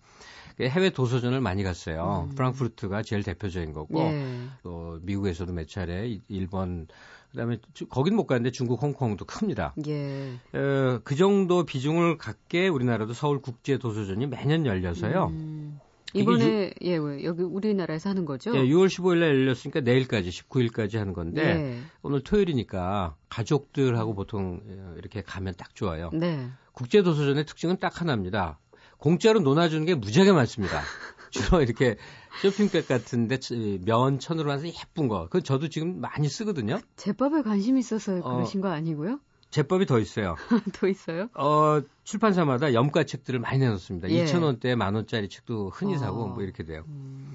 해외 0.60 0.92
도서전을 0.92 1.42
많이 1.42 1.64
갔어요. 1.64 2.28
음. 2.30 2.36
프랑크푸르트가 2.36 3.02
제일 3.02 3.24
대표적인 3.24 3.74
거고 3.74 4.00
예. 4.00 4.48
또 4.62 5.00
미국에서도 5.02 5.52
몇 5.54 5.68
차례 5.68 6.20
일본 6.28 6.88
그다음에 7.32 7.58
거긴 7.90 8.16
못 8.16 8.28
가는데 8.28 8.52
중국, 8.52 8.82
홍콩도 8.82 9.26
큽니다. 9.26 9.74
예. 9.88 10.34
어, 10.54 11.00
그 11.04 11.16
정도 11.16 11.66
비중을 11.66 12.18
갖게 12.18 12.68
우리나라도 12.68 13.14
서울 13.14 13.42
국제 13.42 13.78
도서전이 13.78 14.28
매년 14.28 14.66
열려서요. 14.66 15.28
음. 15.28 15.80
이번에 16.14 16.74
유, 16.82 16.88
예 16.88 16.96
여기 17.24 17.42
우리나라에서 17.42 18.10
하는 18.10 18.26
거죠? 18.26 18.54
예, 18.54 18.60
6월 18.60 18.88
15일에 18.88 19.22
열렸으니까 19.22 19.80
내일까지 19.80 20.30
19일까지 20.30 20.98
하는 20.98 21.14
건데 21.14 21.42
예. 21.42 21.80
오늘 22.02 22.22
토요일이니까 22.22 23.16
가족들하고 23.30 24.14
보통 24.14 24.60
어, 24.68 24.96
이렇게 24.98 25.22
가면 25.22 25.54
딱 25.58 25.74
좋아요. 25.74 26.10
네. 26.14 26.50
국제 26.74 27.02
도서전의 27.02 27.46
특징은 27.46 27.78
딱 27.80 28.02
하나입니다. 28.02 28.60
공짜로 28.98 29.40
논아주는 29.40 29.86
게 29.86 29.96
무지하게 29.96 30.34
많습니다. 30.34 30.82
주로 31.32 31.62
이렇게 31.62 31.98
쇼핑백 32.42 32.88
같은데 32.88 33.38
면 33.84 34.20
천으로 34.20 34.52
해서 34.52 34.68
예쁜 34.68 35.08
거. 35.08 35.24
그건 35.26 35.44
저도 35.44 35.70
지금 35.70 36.00
많이 36.02 36.28
쓰거든요. 36.30 36.80
제법에 36.98 37.42
관심 37.42 37.78
있어서 37.78 38.18
어, 38.18 38.36
그러신 38.36 38.62
거 38.62 38.70
아니고요? 38.70 39.20
제법이 39.50 39.86
더 39.86 40.00
있어요. 40.00 40.36
더 40.74 40.88
있어요? 40.88 41.28
어, 41.34 41.82
출판사마다 42.06 42.74
염가 42.74 43.04
책들을 43.04 43.40
많이 43.40 43.60
내놓습니다. 43.60 44.10
예. 44.10 44.24
2,000원대 44.24 44.76
만원짜리 44.76 45.28
책도 45.28 45.72
흔히 45.72 45.98
사고 45.98 46.24
어. 46.24 46.28
뭐 46.28 46.42
이렇게 46.44 46.64
돼요. 46.64 46.84
음. 46.88 47.34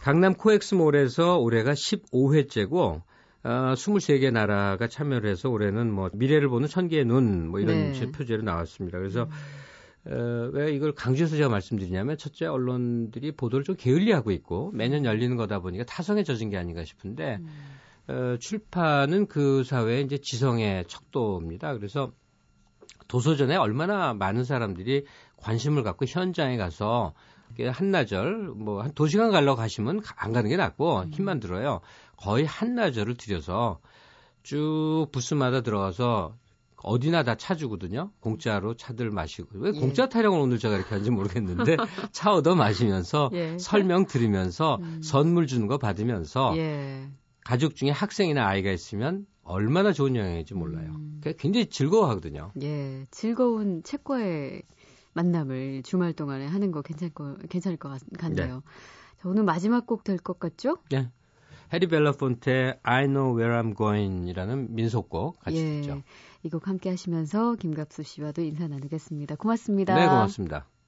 강남 0.00 0.34
코엑스몰에서 0.34 1.38
올해가 1.38 1.72
15회째고 1.72 3.02
어, 3.42 3.72
23개 3.74 4.30
나라가 4.30 4.86
참여를 4.86 5.30
해서 5.30 5.48
올해는 5.48 5.92
뭐 5.92 6.10
미래를 6.12 6.48
보는 6.48 6.68
천 6.68 6.88
개의 6.88 7.04
눈 7.04 7.48
뭐 7.48 7.58
이런 7.58 7.92
네. 7.92 8.12
표제로 8.12 8.42
나왔습니다. 8.42 8.98
그래서 8.98 9.24
음. 9.24 9.30
어, 10.06 10.50
왜 10.52 10.72
이걸 10.72 10.92
강조해서 10.92 11.36
제가 11.36 11.48
말씀드리냐면 11.48 12.16
첫째 12.16 12.46
언론들이 12.46 13.32
보도를 13.32 13.64
좀 13.64 13.76
게을리하고 13.76 14.30
있고 14.30 14.70
매년 14.72 15.04
열리는 15.04 15.36
거다 15.36 15.60
보니까 15.60 15.84
타성에 15.84 16.22
젖은 16.22 16.48
게 16.50 16.56
아닌가 16.56 16.84
싶은데 16.84 17.38
음. 17.40 17.48
어, 18.08 18.36
출판은 18.38 19.26
그 19.26 19.62
사회의 19.62 20.04
이제 20.04 20.18
지성의 20.18 20.86
척도입니다. 20.88 21.74
그래서 21.74 22.12
도서전에 23.08 23.56
얼마나 23.56 24.14
많은 24.14 24.44
사람들이 24.44 25.04
관심을 25.36 25.82
갖고 25.82 26.06
현장에 26.06 26.56
가서 26.56 27.12
한나절 27.58 28.52
뭐한두 28.54 29.08
시간 29.08 29.30
가려고 29.30 29.56
가시면 29.56 30.02
안 30.16 30.32
가는 30.32 30.48
게 30.48 30.56
낫고 30.56 31.00
음. 31.00 31.10
힘만 31.12 31.40
들어요. 31.40 31.80
거의 32.16 32.44
한나절을 32.46 33.16
들여서 33.16 33.80
쭉 34.42 35.08
부스마다 35.12 35.60
들어가서 35.60 36.34
어디나 36.82 37.22
다 37.24 37.34
차 37.36 37.54
주거든요. 37.56 38.10
공짜로 38.20 38.74
차들 38.74 39.10
마시고. 39.10 39.48
왜 39.60 39.72
예. 39.74 39.78
공짜 39.80 40.08
타령을 40.08 40.38
오늘 40.38 40.58
제가 40.58 40.74
이렇게 40.76 40.90
하는지 40.90 41.10
모르겠는데 41.10 41.76
차 42.12 42.32
얻어 42.32 42.54
마시면서 42.54 43.30
예. 43.32 43.58
설명 43.58 44.06
들으면서 44.06 44.78
음. 44.80 45.00
선물 45.02 45.46
주는 45.46 45.66
거 45.66 45.78
받으면서 45.78 46.54
예. 46.56 47.08
가족 47.44 47.74
중에 47.76 47.90
학생이나 47.90 48.46
아이가 48.46 48.70
있으면 48.70 49.26
얼마나 49.42 49.92
좋은 49.92 50.14
영향인지 50.16 50.54
몰라요. 50.54 50.92
음. 50.94 51.20
굉장히 51.38 51.66
즐거워하거든요. 51.66 52.52
예. 52.62 53.04
즐거운 53.10 53.82
책과의 53.82 54.62
만남을 55.12 55.82
주말 55.82 56.12
동안에 56.12 56.46
하는 56.46 56.70
거 56.70 56.82
괜찮을 56.82 57.12
거, 57.12 57.36
괜찮을 57.48 57.76
것 57.78 57.88
같, 57.88 58.00
같네요. 58.18 58.54
네. 58.56 58.60
자, 59.22 59.28
오늘 59.28 59.42
마지막 59.44 59.86
곡 59.86 60.04
될 60.04 60.18
것 60.18 60.38
같죠? 60.38 60.76
네. 60.90 61.10
해리 61.72 61.86
벨라폰테 61.86 62.78
I 62.82 63.06
Know 63.06 63.36
Where 63.38 63.60
I'm 63.60 63.76
Going이라는 63.76 64.74
민속곡 64.74 65.40
같이 65.40 65.56
예. 65.56 65.80
듣죠. 65.80 66.02
이 66.42 66.48
곡 66.48 66.68
함께 66.68 66.90
하시면서 66.90 67.54
김갑수 67.56 68.02
씨와도 68.02 68.42
인사 68.42 68.66
나누겠습니다. 68.66 69.36
고맙습니다. 69.36 69.94
네, 69.94 70.06
고맙습니다. 70.06 70.79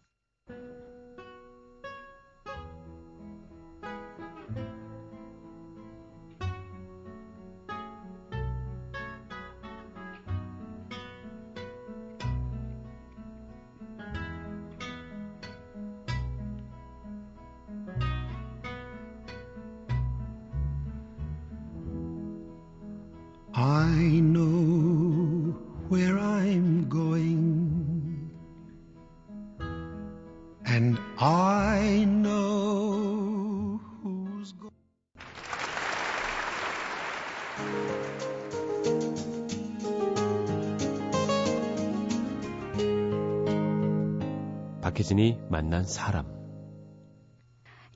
박혜진이 45.12 45.38
만난 45.50 45.84
사람. 45.84 46.24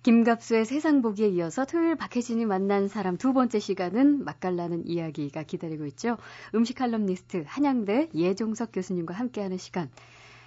김갑수의 0.02 0.66
세상 0.66 1.00
보기에 1.00 1.28
이어서 1.28 1.64
토요일 1.64 1.96
박혜진이 1.96 2.44
만난 2.44 2.88
사람 2.88 3.16
두 3.16 3.32
번째 3.32 3.58
시간은 3.58 4.22
맛깔나는 4.24 4.86
이야기가 4.86 5.44
기다리고 5.44 5.86
있죠. 5.86 6.18
음식 6.54 6.74
칼럼니스트 6.74 7.44
한양대 7.46 8.10
예종석 8.14 8.70
교수님과 8.72 9.14
함께하는 9.14 9.56
시간. 9.56 9.90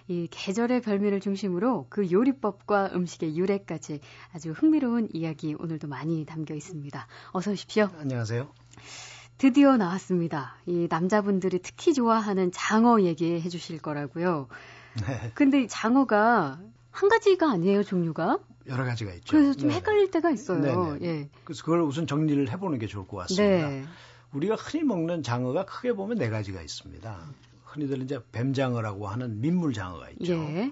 이 0.07 0.27
계절의 0.29 0.81
별미를 0.81 1.19
중심으로 1.19 1.87
그 1.89 2.11
요리법과 2.11 2.91
음식의 2.93 3.35
유래까지 3.35 3.99
아주 4.33 4.51
흥미로운 4.51 5.09
이야기 5.11 5.55
오늘도 5.57 5.87
많이 5.87 6.23
담겨 6.25 6.53
있습니다. 6.53 7.07
어서 7.31 7.51
오십시오. 7.51 7.89
안녕하세요. 7.97 8.47
드디어 9.39 9.75
나왔습니다. 9.75 10.55
이 10.67 10.87
남자분들이 10.89 11.59
특히 11.63 11.93
좋아하는 11.93 12.51
장어 12.51 13.01
얘기해 13.01 13.49
주실 13.49 13.79
거라고요. 13.79 14.47
네. 14.95 15.31
근데 15.33 15.67
장어가 15.67 16.59
한 16.91 17.09
가지가 17.09 17.51
아니에요, 17.51 17.83
종류가? 17.83 18.39
여러 18.67 18.83
가지가 18.85 19.13
있죠. 19.15 19.31
그래서 19.31 19.53
좀 19.53 19.69
네. 19.69 19.75
헷갈릴 19.75 20.11
때가 20.11 20.31
있어요. 20.31 20.61
네네. 20.61 21.05
예. 21.05 21.29
그래서 21.43 21.63
그걸 21.63 21.81
우선 21.81 22.07
정리를 22.07 22.49
해보는 22.51 22.79
게 22.79 22.87
좋을 22.87 23.07
것 23.07 23.17
같습니다. 23.17 23.69
네. 23.69 23.85
우리가 24.33 24.55
흔히 24.55 24.83
먹는 24.83 25.23
장어가 25.23 25.65
크게 25.65 25.93
보면 25.93 26.17
네 26.17 26.29
가지가 26.29 26.61
있습니다. 26.61 27.19
흔히들 27.63 28.01
이제 28.01 28.19
뱀장어라고 28.31 29.07
하는 29.07 29.41
민물장어가 29.41 30.09
있죠. 30.11 30.33
예. 30.33 30.71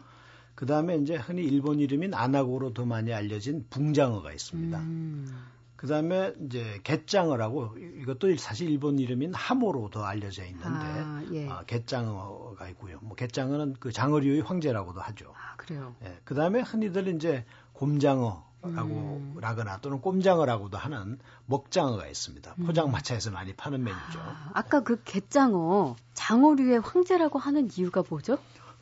그 0.56 0.66
다음에 0.66 0.98
이제 0.98 1.16
흔히 1.16 1.44
일본 1.44 1.80
이름인 1.80 2.14
아나고로 2.14 2.74
더 2.74 2.86
많이 2.86 3.14
알려진 3.14 3.66
붕장어가 3.70 4.32
있습니다. 4.34 4.80
음. 4.80 5.28
그 5.78 5.86
다음에 5.88 6.34
이제 6.42 6.80
갯장어라고 6.84 7.78
이것도 8.02 8.36
사실 8.38 8.70
일본 8.70 8.98
이름인 8.98 9.34
하모로 9.34 9.90
더 9.92 10.04
알려져 10.04 10.44
있는데 10.46 10.68
아, 10.68 11.24
예. 11.32 11.48
아, 11.48 11.64
갯장어가 11.66 12.68
있고요. 12.70 12.98
뭐 13.02 13.16
갯장어는 13.16 13.78
그 13.80 13.92
장어류의 13.92 14.42
황제라고도 14.42 15.00
하죠. 15.00 15.34
아, 15.36 15.56
그래요. 15.56 15.96
예. 16.04 16.20
그 16.24 16.34
다음에 16.34 16.62
흔히들 16.62 17.08
이제 17.08 17.46
곰장어 17.74 18.48
라고 18.64 18.90
음. 18.90 19.38
라거나 19.40 19.80
또는 19.82 20.02
꼼장어라고도 20.02 20.78
하는 20.78 21.20
먹장어가 21.46 22.08
있습니다. 22.08 22.56
음. 22.58 22.66
포장마차에서 22.66 23.30
많이 23.30 23.54
파는 23.54 23.84
메뉴죠. 23.84 24.20
아, 24.20 24.50
아까 24.54 24.82
그 24.82 25.02
갯장어 25.04 25.96
장어류의 26.16 26.80
황제라고 26.80 27.38
하는 27.38 27.70
이유가 27.78 28.04
뭐죠? 28.10 28.40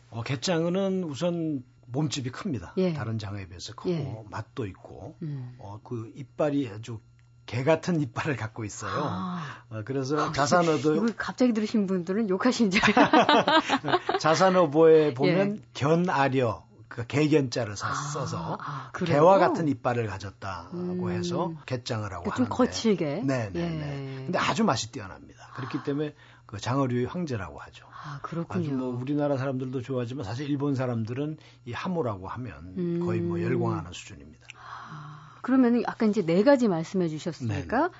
어, 0.09 0.23
갯장어는 0.23 1.03
우선 1.03 1.63
몸집이 1.87 2.31
큽니다. 2.31 2.73
예. 2.77 2.93
다른 2.93 3.17
장어에 3.17 3.47
비해서 3.47 3.73
크고 3.73 3.89
예. 3.89 4.23
맛도 4.29 4.65
있고 4.65 5.15
음. 5.21 5.55
어, 5.59 5.79
그 5.83 6.11
이빨이 6.15 6.69
아주 6.69 6.99
개 7.45 7.63
같은 7.63 8.01
이빨을 8.01 8.35
갖고 8.35 8.63
있어요. 8.63 9.03
아. 9.03 9.41
어, 9.69 9.81
그래서 9.85 10.31
자산어도 10.31 10.95
이걸 10.95 11.15
갑자기 11.15 11.53
들으신 11.53 11.85
분들은 11.85 12.29
욕하신 12.29 12.71
줄. 12.71 12.81
자산어보에 14.19 15.13
보면 15.13 15.57
예. 15.57 15.61
견아려 15.73 16.65
그 16.87 17.05
개견자를 17.05 17.73
아, 17.73 17.75
써서 17.75 18.57
아, 18.59 18.91
개와 18.93 19.37
같은 19.37 19.67
이빨을 19.67 20.07
가졌다고 20.07 20.77
음. 20.77 21.11
해서 21.11 21.53
개장을 21.65 22.05
하고 22.11 22.31
하는데 22.31 22.35
좀 22.37 22.49
거칠게. 22.49 23.21
네, 23.25 23.49
네, 23.51 23.69
네. 23.69 24.23
근데 24.25 24.39
아주 24.39 24.63
맛이 24.63 24.91
뛰어납니다. 24.91 25.51
그렇기 25.55 25.83
때문에 25.83 26.15
그 26.45 26.59
장어류의 26.59 27.05
황제라고 27.05 27.59
하죠. 27.59 27.85
아, 27.91 28.19
그렇군요. 28.21 28.65
아주 28.65 28.75
뭐 28.75 28.99
우리나라 28.99 29.37
사람들도 29.37 29.81
좋아하지만 29.81 30.23
사실 30.23 30.49
일본 30.49 30.75
사람들은 30.75 31.37
이 31.65 31.73
하모라고 31.73 32.27
하면 32.27 32.73
음. 32.77 33.05
거의 33.05 33.21
뭐 33.21 33.41
열광하는 33.41 33.91
수준입니다. 33.91 34.47
아, 34.57 35.37
그러면 35.41 35.81
아까 35.87 36.05
이제 36.05 36.23
네 36.23 36.43
가지 36.43 36.67
말씀해 36.67 37.07
주셨으니까 37.07 37.87
네. 37.87 37.93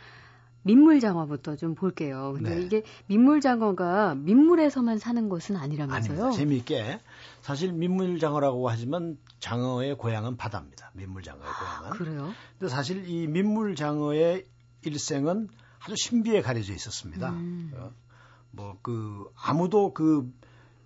민물장어부터 0.65 1.55
좀 1.55 1.75
볼게요. 1.75 2.33
근데 2.35 2.55
네. 2.55 2.61
이게 2.61 2.83
민물장어가 3.07 4.15
민물에서만 4.15 4.97
사는 4.97 5.29
것은 5.29 5.55
아니라면서요? 5.55 6.17
아닙니다. 6.17 6.37
재미있게 6.37 6.99
사실 7.41 7.71
민물장어라고 7.71 8.67
하지만 8.69 9.17
장어의 9.39 9.95
고향은 9.97 10.37
바다입니다. 10.37 10.91
민물장어의 10.93 11.45
고향은. 11.45 11.89
그래요? 11.97 12.33
근데 12.57 12.73
사실 12.73 13.07
이 13.07 13.27
민물장어의 13.27 14.45
일생은 14.83 15.49
아주 15.79 15.95
신비에 15.95 16.41
가려져 16.41 16.73
있었습니다. 16.73 17.29
음. 17.29 17.71
어, 18.57 18.61
뭐그 18.61 19.31
아무도 19.35 19.93
그그 19.93 20.31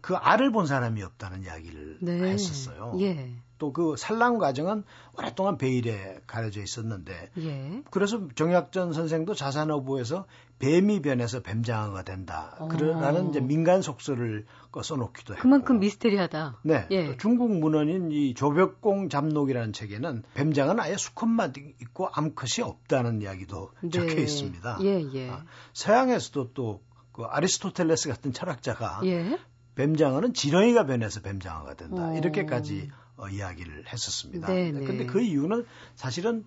그 0.02 0.16
알을 0.16 0.52
본 0.52 0.66
사람이 0.66 1.02
없다는 1.04 1.44
이야기를 1.44 1.98
네. 2.02 2.32
했었어요. 2.32 2.96
예. 3.00 3.36
또그 3.60 3.96
산란 3.98 4.40
과정은 4.40 4.84
오랫동안 5.18 5.58
베일에 5.58 6.22
가려져 6.26 6.62
있었는데 6.62 7.30
예. 7.40 7.84
그래서 7.92 8.28
정약전 8.34 8.94
선생도 8.94 9.36
자산어부에서 9.36 10.26
뱀이 10.60 11.02
변해서 11.02 11.42
뱀장어가 11.42 12.04
된다. 12.04 12.56
어. 12.60 12.68
그러라는 12.68 13.30
이제 13.30 13.40
민간 13.40 13.82
속설을 13.82 14.46
써놓기도 14.82 15.34
했고. 15.34 15.42
그만큼 15.42 15.80
미스테리하다. 15.80 16.60
네. 16.64 16.88
예. 16.92 17.18
중국 17.18 17.52
문헌인 17.52 18.12
이 18.12 18.34
조벽공 18.34 19.10
잡록이라는 19.10 19.74
책에는 19.74 20.24
뱀장어는 20.34 20.82
아예 20.82 20.96
수컷만 20.96 21.54
있고 21.82 22.10
암컷이 22.12 22.64
없다는 22.64 23.22
이야기도 23.22 23.72
네. 23.82 23.90
적혀 23.90 24.16
있습니다. 24.16 24.80
예, 24.84 25.02
예. 25.14 25.30
아, 25.30 25.44
서양에서도 25.74 26.54
또 26.54 26.82
그 27.20 27.26
아리스토텔레스 27.26 28.08
같은 28.08 28.32
철학자가 28.32 29.02
예? 29.04 29.38
뱀장어는 29.76 30.34
지렁이가 30.34 30.86
변해서 30.86 31.20
뱀장어가 31.20 31.74
된다. 31.74 32.12
어. 32.12 32.18
이렇게까지 32.18 32.90
어, 33.18 33.28
이야기를 33.28 33.92
했었습니다. 33.92 34.48
네네. 34.48 34.86
근데 34.86 35.06
그 35.06 35.20
이유는 35.20 35.66
사실은 35.96 36.46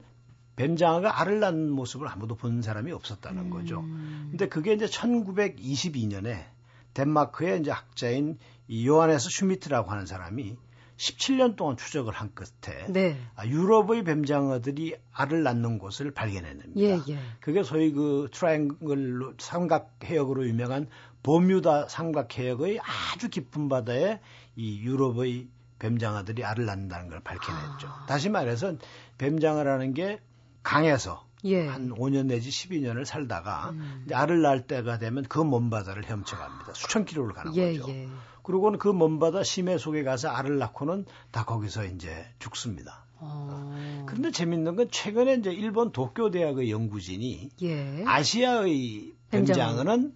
뱀장어가 0.57 1.21
알을 1.21 1.41
낳는 1.41 1.71
모습을 1.73 2.09
아무도 2.09 2.37
본 2.37 2.63
사람이 2.63 2.91
없었다는 2.91 3.51
거죠. 3.51 3.81
음. 3.81 4.29
근데 4.31 4.49
그게 4.49 4.73
이제 4.73 4.87
1922년에 4.87 6.47
덴마크의 6.95 7.61
이제 7.61 7.71
학자인 7.71 8.39
이 8.67 8.89
요한에스 8.89 9.29
슈미트라고 9.29 9.91
하는 9.91 10.07
사람이 10.07 10.57
17년 11.03 11.57
동안 11.57 11.77
추적을 11.77 12.13
한 12.13 12.33
끝에 12.33 12.87
네. 12.89 13.19
아, 13.35 13.45
유럽의 13.45 14.05
뱀장어들이 14.05 14.97
알을 15.13 15.43
낳는 15.43 15.79
곳을 15.79 16.13
발견했습니다. 16.13 16.81
예, 16.81 17.01
예. 17.13 17.19
그게 17.41 17.65
소위 17.65 17.91
그 17.91 18.29
트라이앵글 18.33 19.35
삼각 19.39 19.99
해역으로 20.05 20.47
유명한 20.47 20.87
버뮤다 21.25 21.89
삼각 21.89 22.39
해역의 22.39 22.79
아주 22.81 23.29
깊은 23.29 23.69
바다에 23.69 24.21
이 24.55 24.81
유럽의 24.83 25.49
뱀장어들이 25.81 26.45
알을 26.45 26.67
낳는다는 26.67 27.09
걸 27.09 27.21
밝혀냈죠. 27.21 27.89
아. 27.89 28.07
다시 28.07 28.29
말해서 28.29 28.77
뱀장어라는 29.19 29.95
게 29.95 30.21
강에서 30.63 31.27
예. 31.45 31.67
한 31.67 31.91
5년 31.91 32.27
내지 32.27 32.51
12년을 32.51 33.05
살다가 33.05 33.71
음. 33.71 34.07
알을 34.13 34.43
낳을 34.43 34.67
때가 34.67 34.99
되면 34.99 35.25
그 35.25 35.39
먼바다를 35.39 36.05
헤엄쳐갑니다. 36.05 36.75
수천 36.75 37.05
킬로를 37.05 37.35
가는 37.35 37.55
예, 37.57 37.77
거죠. 37.79 37.91
예. 37.91 38.09
그리고는 38.43 38.79
그 38.79 38.89
먼바다 38.89 39.43
심해 39.43 39.79
속에 39.79 40.03
가서 40.03 40.29
알을 40.29 40.59
낳고는 40.59 41.07
다 41.31 41.45
거기서 41.45 41.85
이제 41.87 42.27
죽습니다. 42.39 43.07
어. 43.19 44.05
그런데 44.07 44.33
재밌는 44.33 44.75
건 44.75 44.89
최근에 44.91 45.35
이제 45.35 45.53
일본 45.53 45.93
도쿄 45.93 46.31
대학의 46.31 46.71
연구진이 46.71 47.51
예. 47.63 48.05
아시아의 48.05 49.13
뱀장어는 49.31 50.13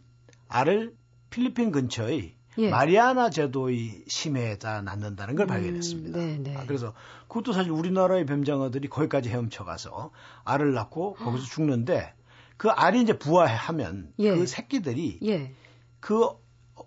알을 0.49 0.95
필리핀 1.31 1.71
근처의 1.71 2.35
예. 2.59 2.71
마리아나 2.71 3.31
제도의 3.31 4.05
심해에다 4.07 4.83
낳는다는 4.83 5.37
걸 5.37 5.47
음, 5.47 5.49
발견했습니다. 5.49 6.19
네, 6.19 6.57
아, 6.57 6.65
그래서 6.67 6.95
그것도 7.29 7.53
사실 7.53 7.71
우리나라의 7.73 8.27
뱀장어들이 8.27 8.89
거기까지 8.89 9.29
헤엄쳐가서 9.29 10.11
알을 10.45 10.73
낳고 10.75 11.15
거기서 11.15 11.45
죽는데 11.45 12.15
그 12.57 12.69
알이 12.69 13.03
이제 13.03 13.19
부화하면 13.19 14.13
예. 14.19 14.35
그 14.35 14.47
새끼들이 14.47 15.21
예. 15.25 15.53
그 16.01 16.29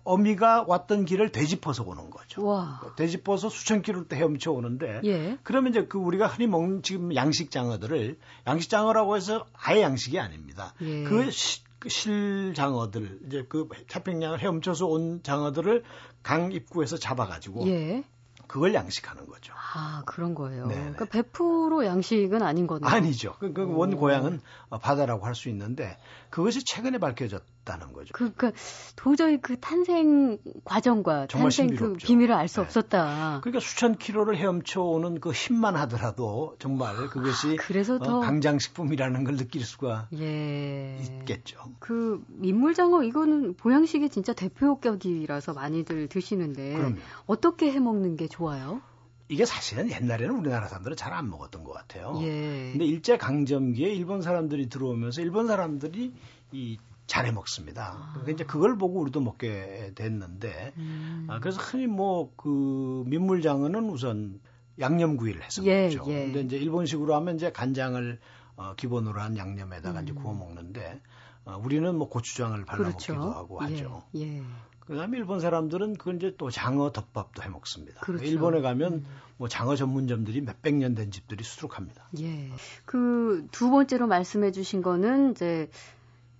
어미가 0.04 0.64
왔던 0.66 1.04
길을 1.04 1.32
되짚어서 1.32 1.82
오는 1.84 2.10
거죠. 2.10 2.44
와. 2.44 2.80
되짚어서 2.96 3.48
수천 3.48 3.82
킬로를 3.82 4.06
헤엄쳐 4.12 4.52
오는데 4.52 5.00
예. 5.04 5.38
그러면 5.42 5.70
이제 5.70 5.86
그 5.86 5.98
우리가 5.98 6.26
흔히 6.26 6.46
먹는 6.46 6.82
지금 6.82 7.14
양식 7.14 7.50
장어들을 7.50 8.18
양식 8.46 8.70
장어라고 8.70 9.16
해서 9.16 9.46
아예 9.52 9.82
양식이 9.82 10.18
아닙니다. 10.18 10.74
예. 10.80 11.04
그 11.04 11.30
시, 11.30 11.62
그 11.80 11.88
실장어들 11.88 13.20
이제 13.26 13.46
그 13.48 13.68
태평양을 13.88 14.40
헤엄쳐서 14.40 14.86
온 14.86 15.22
장어들을 15.22 15.82
강 16.22 16.52
입구에서 16.52 16.96
잡아가지고 16.98 17.66
예. 17.68 18.04
그걸 18.46 18.74
양식하는 18.74 19.26
거죠. 19.26 19.52
아 19.74 20.02
그런 20.06 20.34
거예요. 20.34 20.66
네네. 20.66 20.92
그러니까 20.94 21.04
100% 21.06 21.84
양식은 21.86 22.42
아닌 22.42 22.66
거네요. 22.66 22.88
아니죠. 22.88 23.34
그, 23.38 23.52
그 23.52 23.62
원 23.64 23.96
고향은 23.96 24.40
바다라고 24.82 25.24
할 25.24 25.34
수 25.34 25.48
있는데 25.48 25.96
그것이 26.30 26.64
최근에 26.64 26.98
밝혀졌 26.98 27.42
다는 27.64 27.92
거죠. 27.92 28.10
그, 28.12 28.32
그 28.34 28.52
도저히 28.96 29.40
그 29.40 29.58
탄생 29.60 30.38
과정과 30.64 31.26
탄생 31.26 31.74
그 31.76 31.94
비밀을 31.94 32.34
알수 32.34 32.56
네. 32.56 32.66
없었다. 32.66 33.40
그러니까 33.42 33.60
수천 33.60 33.98
킬로를 33.98 34.36
헤엄쳐 34.36 34.82
오는 34.82 35.20
그 35.20 35.30
힘만 35.32 35.76
하더라도 35.76 36.56
정말 36.58 36.96
그것이 37.08 37.56
아, 37.58 37.62
그래서 37.66 37.96
어, 37.96 37.98
더 37.98 38.16
어, 38.18 38.20
강장식품이라는 38.20 39.24
걸 39.24 39.36
느낄 39.36 39.64
수가 39.64 40.08
예. 40.14 40.98
있겠죠. 41.00 41.58
그 41.78 42.24
민물장어 42.28 43.02
이거는 43.04 43.54
보양식이 43.54 44.08
진짜 44.08 44.32
대표격이라서 44.32 45.52
많이들 45.52 46.08
드시는데 46.08 46.74
그럼요. 46.74 46.96
어떻게 47.26 47.70
해 47.72 47.78
먹는 47.80 48.16
게 48.16 48.26
좋아요? 48.26 48.80
이게 49.28 49.44
사실은 49.44 49.90
옛날에는 49.90 50.34
우리나라 50.34 50.66
사람들은 50.66 50.96
잘 50.96 51.12
안 51.12 51.30
먹었던 51.30 51.62
것 51.62 51.72
같아요. 51.72 52.18
예. 52.22 52.70
근데 52.72 52.84
일제 52.84 53.16
강점기에 53.16 53.92
일본 53.92 54.22
사람들이 54.22 54.68
들어오면서 54.68 55.20
일본 55.22 55.46
사람들이 55.46 56.12
이 56.52 56.78
잘해 57.10 57.32
먹습니다. 57.32 57.92
아. 57.96 58.10
그러니까 58.12 58.32
이제 58.32 58.44
그걸 58.44 58.78
보고 58.78 59.00
우리도 59.00 59.20
먹게 59.20 59.92
됐는데 59.96 60.72
음. 60.76 61.26
아, 61.28 61.40
그래서 61.40 61.60
흔히 61.60 61.86
뭐 61.88 62.30
그 62.36 63.02
민물장어는 63.06 63.90
우선 63.90 64.40
양념구이를 64.78 65.42
해서 65.42 65.64
예, 65.64 65.88
먹죠. 65.88 66.04
예. 66.08 66.26
근데 66.26 66.40
이제 66.42 66.56
일본식으로 66.56 67.14
하면 67.16 67.34
이제 67.36 67.50
간장을 67.50 68.18
어, 68.56 68.74
기본으로 68.76 69.20
한 69.20 69.36
양념에다가 69.36 70.00
음. 70.00 70.04
이제 70.04 70.12
구워 70.12 70.34
먹는데 70.34 71.00
어, 71.44 71.60
우리는 71.62 71.94
뭐 71.96 72.08
고추장을 72.08 72.64
발라 72.64 72.84
그렇죠. 72.84 73.14
먹기도 73.14 73.34
하고 73.34 73.60
하죠. 73.60 74.04
예, 74.14 74.38
예. 74.38 74.42
그다음에 74.80 75.18
일본 75.18 75.40
사람들은 75.40 75.94
그건 75.96 76.16
이제 76.16 76.34
또 76.38 76.50
장어 76.50 76.92
덮밥도 76.92 77.42
해 77.42 77.48
먹습니다. 77.48 78.00
그렇죠. 78.02 78.24
일본에 78.24 78.60
가면 78.60 78.92
음. 78.92 79.06
뭐 79.36 79.48
장어 79.48 79.74
전문점들이 79.74 80.42
몇백 80.42 80.74
년 80.76 80.94
된 80.94 81.10
집들이 81.10 81.42
수두룩합니다. 81.44 82.08
예. 82.20 82.50
그 82.84 83.46
두 83.50 83.70
번째로 83.70 84.06
말씀해 84.06 84.52
주신 84.52 84.82
거는 84.82 85.32
이제 85.32 85.68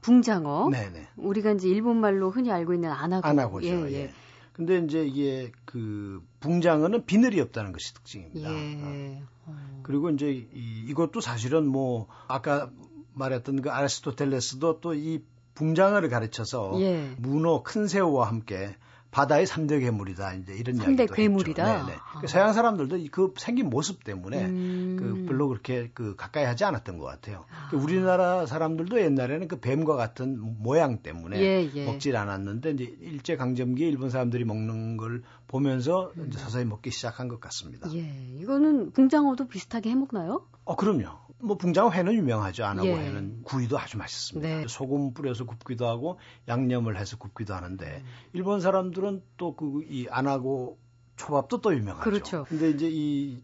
붕장어. 0.01 0.71
네네. 0.71 1.09
우리가 1.17 1.53
이제 1.53 1.69
일본 1.69 1.99
말로 1.99 2.31
흔히 2.31 2.51
알고 2.51 2.75
있는 2.75 2.91
아나고. 2.91 3.27
아나고죠. 3.27 3.67
예, 3.67 3.73
예. 3.91 3.93
예. 3.93 4.13
근데 4.53 4.79
이제 4.79 5.05
이게 5.07 5.53
그 5.65 6.23
붕장어는 6.41 7.07
비늘이 7.07 7.41
없다는 7.41 7.73
것이 7.73 7.95
특징입니다. 7.95 8.51
예. 8.53 9.23
어. 9.47 9.81
그리고 9.83 10.11
이제 10.11 10.31
이, 10.31 10.85
이것도 10.89 11.21
사실은 11.21 11.67
뭐 11.67 12.07
아까 12.29 12.71
말했던 13.15 13.63
그 13.63 13.71
아리스토텔레스도 13.71 14.81
또 14.81 14.95
이 14.95 15.23
붕장어를 15.55 16.09
가르쳐서 16.09 16.81
예. 16.81 17.11
문어, 17.19 17.63
큰 17.63 17.87
새우와 17.87 18.29
함께 18.29 18.77
바다의 19.11 19.47
3대 19.47 19.81
괴물이다. 19.81 20.35
이제 20.35 20.55
이런 20.55 20.77
이야기도. 20.77 21.13
괴물이다. 21.15 21.85
네네. 21.87 21.99
아. 22.23 22.27
서양 22.27 22.53
사람들도 22.53 22.99
그 23.11 23.33
생긴 23.37 23.71
모습 23.71 24.05
때문에 24.05 24.47
음. 24.47 24.97
그 24.99 25.25
별로 25.27 25.49
그렇게 25.49 25.91
그 25.95 26.15
가까이 26.17 26.45
하지 26.45 26.65
않았던 26.65 26.99
것 26.99 27.05
같아요. 27.07 27.45
아. 27.51 27.69
그 27.71 27.77
우리나라 27.77 28.47
사람들도 28.47 29.01
옛날에는 29.01 29.49
그 29.49 29.61
뱀과 29.61 29.97
같은 29.97 30.39
모양 30.63 30.99
때문에 31.03 31.41
예, 31.41 31.71
예. 31.75 31.85
먹질 31.87 32.17
않았는데 32.17 32.71
이제 32.73 32.85
일제 33.01 33.37
강점기에 33.37 33.89
일본 33.89 34.11
사람들이 34.11 34.45
먹는 34.45 34.97
걸 34.97 35.23
보면서 35.47 36.13
음. 36.17 36.31
서서히 36.33 36.65
먹기 36.65 36.91
시작한 36.91 37.29
것 37.29 37.41
같습니다. 37.41 37.93
예. 37.95 38.01
이거는 38.41 38.93
붕장어도 38.93 39.49
비슷하게 39.49 39.91
해 39.91 39.95
먹나요? 39.95 40.47
어, 40.65 40.77
그럼요. 40.77 41.19
뭐 41.43 41.57
붕장어 41.57 41.91
회는 41.91 42.13
유명하죠. 42.13 42.65
안하고 42.67 42.89
예. 42.89 42.93
회는 42.95 43.43
구이도 43.45 43.79
아주 43.79 43.97
맛있습니다. 43.97 44.47
네. 44.47 44.65
소금 44.69 45.15
뿌려서 45.15 45.47
굽기도 45.47 45.87
하고 45.89 46.19
양념을 46.49 46.99
해서 46.99 47.17
굽기도 47.17 47.55
하는데 47.55 47.87
음. 47.87 48.05
일본 48.35 48.61
사람들은 48.61 49.23
또 49.39 49.57
그 49.57 49.81
이 49.89 50.07
안하고 50.11 50.79
초밥도 51.21 51.61
또 51.61 51.75
유명하죠. 51.75 52.03
그렇죠. 52.03 52.45
근데 52.49 52.71
이제 52.71 52.89
이 52.91 53.43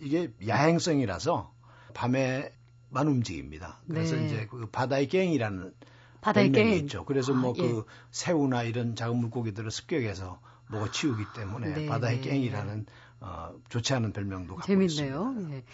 이게 0.00 0.32
야행성이라서 0.46 1.52
밤에만 1.92 3.06
움직입니다. 3.06 3.80
그래서 3.86 4.16
네. 4.16 4.26
이제 4.26 4.46
그 4.50 4.66
바다의 4.70 5.08
갱이라는 5.08 5.74
바다의 6.22 6.52
갱 6.52 6.68
있죠. 6.84 7.04
그래서 7.04 7.34
아, 7.34 7.36
뭐그 7.36 7.84
예. 7.86 7.92
새우나 8.10 8.62
이런 8.62 8.96
작은 8.96 9.16
물고기들을 9.16 9.70
습격해서 9.70 10.40
먹어 10.68 10.90
치우기 10.90 11.24
때문에 11.34 11.74
네. 11.74 11.86
바다의 11.86 12.22
갱이라는 12.22 12.86
어, 13.20 13.52
좋지 13.68 13.92
않은 13.94 14.12
별명도 14.12 14.54
갖고 14.56 14.66
재밌네요. 14.66 15.32
있습니다. 15.36 15.56
예. 15.56 15.64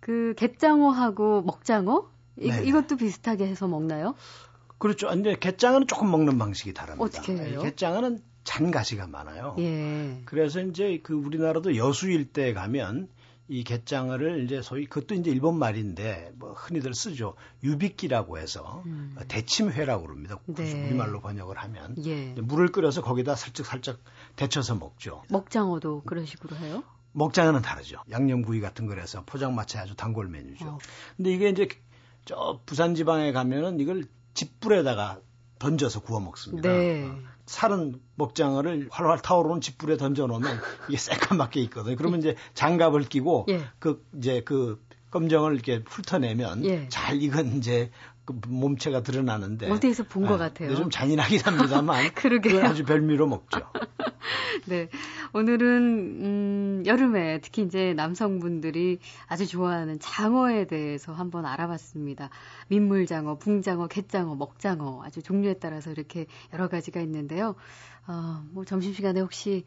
그 0.00 0.34
갯장어하고 0.36 1.42
먹장어 1.42 2.08
이, 2.38 2.48
네. 2.48 2.64
이것도 2.64 2.96
비슷하게 2.96 3.46
해서 3.46 3.68
먹나요? 3.68 4.14
그렇죠. 4.78 5.08
근데 5.08 5.36
갯장어는 5.38 5.86
조금 5.86 6.10
먹는 6.10 6.38
방식이 6.38 6.72
다릅니다. 6.72 7.04
어떻게 7.04 7.36
해요? 7.36 7.60
갯장어는 7.60 8.22
잔가시가 8.44 9.06
많아요. 9.06 9.56
예. 9.58 10.22
그래서 10.24 10.60
이제 10.60 11.00
그 11.02 11.14
우리나라도 11.14 11.76
여수 11.76 12.10
일대에 12.10 12.52
가면 12.52 13.08
이 13.48 13.64
갯장어를 13.64 14.44
이제 14.44 14.62
소위 14.62 14.86
그것도 14.86 15.14
이제 15.14 15.30
일본 15.30 15.58
말인데 15.58 16.32
뭐 16.36 16.52
흔히들 16.52 16.94
쓰죠. 16.94 17.34
유비끼라고 17.62 18.38
해서 18.38 18.82
음. 18.86 19.16
대침회라고 19.28 20.04
그럽니다. 20.04 20.38
네. 20.46 20.86
우리말로 20.86 21.20
번역을 21.20 21.58
하면 21.58 21.96
예. 22.04 22.34
물을 22.40 22.68
끓여서 22.68 23.02
거기다 23.02 23.34
살짝 23.34 23.66
살짝 23.66 23.98
데쳐서 24.36 24.76
먹죠. 24.76 25.22
먹장어도 25.28 26.02
그런 26.04 26.24
식으로 26.24 26.56
해요? 26.56 26.82
먹장어는 27.12 27.60
다르죠. 27.62 27.98
양념구이 28.10 28.60
같은 28.60 28.86
거라서 28.86 29.22
포장마차에 29.26 29.82
아주 29.82 29.94
단골 29.96 30.28
메뉴죠. 30.28 30.66
어. 30.66 30.78
근데 31.16 31.32
이게 31.32 31.48
이제 31.50 31.68
저 32.24 32.60
부산 32.64 32.94
지방에 32.94 33.32
가면은 33.32 33.80
이걸 33.80 34.04
집불에다가 34.34 35.20
던져서 35.58 36.00
구워 36.00 36.20
먹습니다. 36.20 36.68
네. 36.70 37.04
어. 37.04 37.18
살은 37.46 38.00
먹장어를 38.16 38.88
활활 38.90 39.20
타오르는 39.20 39.60
집불에 39.60 39.96
던져 39.96 40.26
놓으면 40.26 40.58
이게 40.88 40.96
새까맣게 40.96 41.60
있거든요. 41.62 41.96
그러면 41.96 42.20
이제 42.20 42.36
장갑을 42.54 43.04
끼고 43.04 43.46
예. 43.50 43.64
그 43.78 44.04
이제 44.16 44.42
그 44.44 44.82
검정을 45.10 45.54
이렇게 45.54 45.82
훑어내면 45.86 46.64
예. 46.64 46.88
잘 46.88 47.20
익은 47.22 47.58
이제 47.58 47.90
그 48.24 48.38
몸체가 48.46 49.02
드러나는데 49.02 49.70
어디에서 49.70 50.04
본것 50.04 50.40
아, 50.40 50.44
같아요. 50.48 50.74
좀 50.76 50.90
잔인하긴 50.90 51.40
합니다만 51.40 52.12
그러게 52.14 52.60
아주 52.62 52.84
별미로 52.84 53.26
먹죠. 53.26 53.60
네, 54.66 54.88
오늘은 55.32 55.66
음, 56.20 56.82
여름에 56.86 57.40
특히 57.40 57.62
이제 57.62 57.94
남성분들이 57.94 58.98
아주 59.26 59.46
좋아하는 59.46 59.98
장어에 60.00 60.66
대해서 60.66 61.12
한번 61.12 61.46
알아봤습니다. 61.46 62.30
민물장어, 62.68 63.38
붕장어, 63.38 63.88
갯장어, 63.88 64.34
먹장어 64.34 65.02
아주 65.04 65.22
종류에 65.22 65.54
따라서 65.54 65.90
이렇게 65.90 66.26
여러 66.52 66.68
가지가 66.68 67.00
있는데요. 67.00 67.54
어, 68.06 68.42
뭐 68.50 68.64
점심시간에 68.64 69.20
혹시 69.20 69.64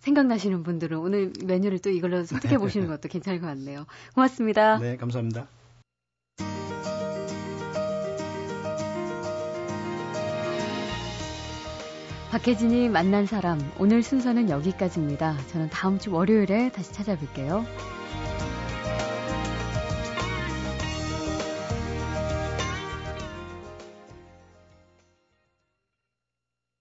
생각나시는 0.00 0.62
분들은 0.62 0.98
오늘 0.98 1.32
메뉴를 1.44 1.80
또 1.80 1.90
이걸로 1.90 2.24
선택해 2.24 2.58
보시는 2.58 2.86
것도 2.86 3.08
괜찮을 3.08 3.40
것 3.40 3.46
같네요. 3.46 3.86
고맙습니다. 4.14 4.78
네, 4.78 4.96
감사합니다. 4.96 5.48
박혜진이 12.30 12.88
만난 12.88 13.24
사람 13.24 13.58
오늘 13.78 14.02
순서는 14.02 14.50
여기까지입니다. 14.50 15.36
저는 15.46 15.70
다음 15.70 15.98
주 15.98 16.12
월요일에 16.12 16.70
다시 16.70 16.92
찾아뵐게요. 16.92 17.95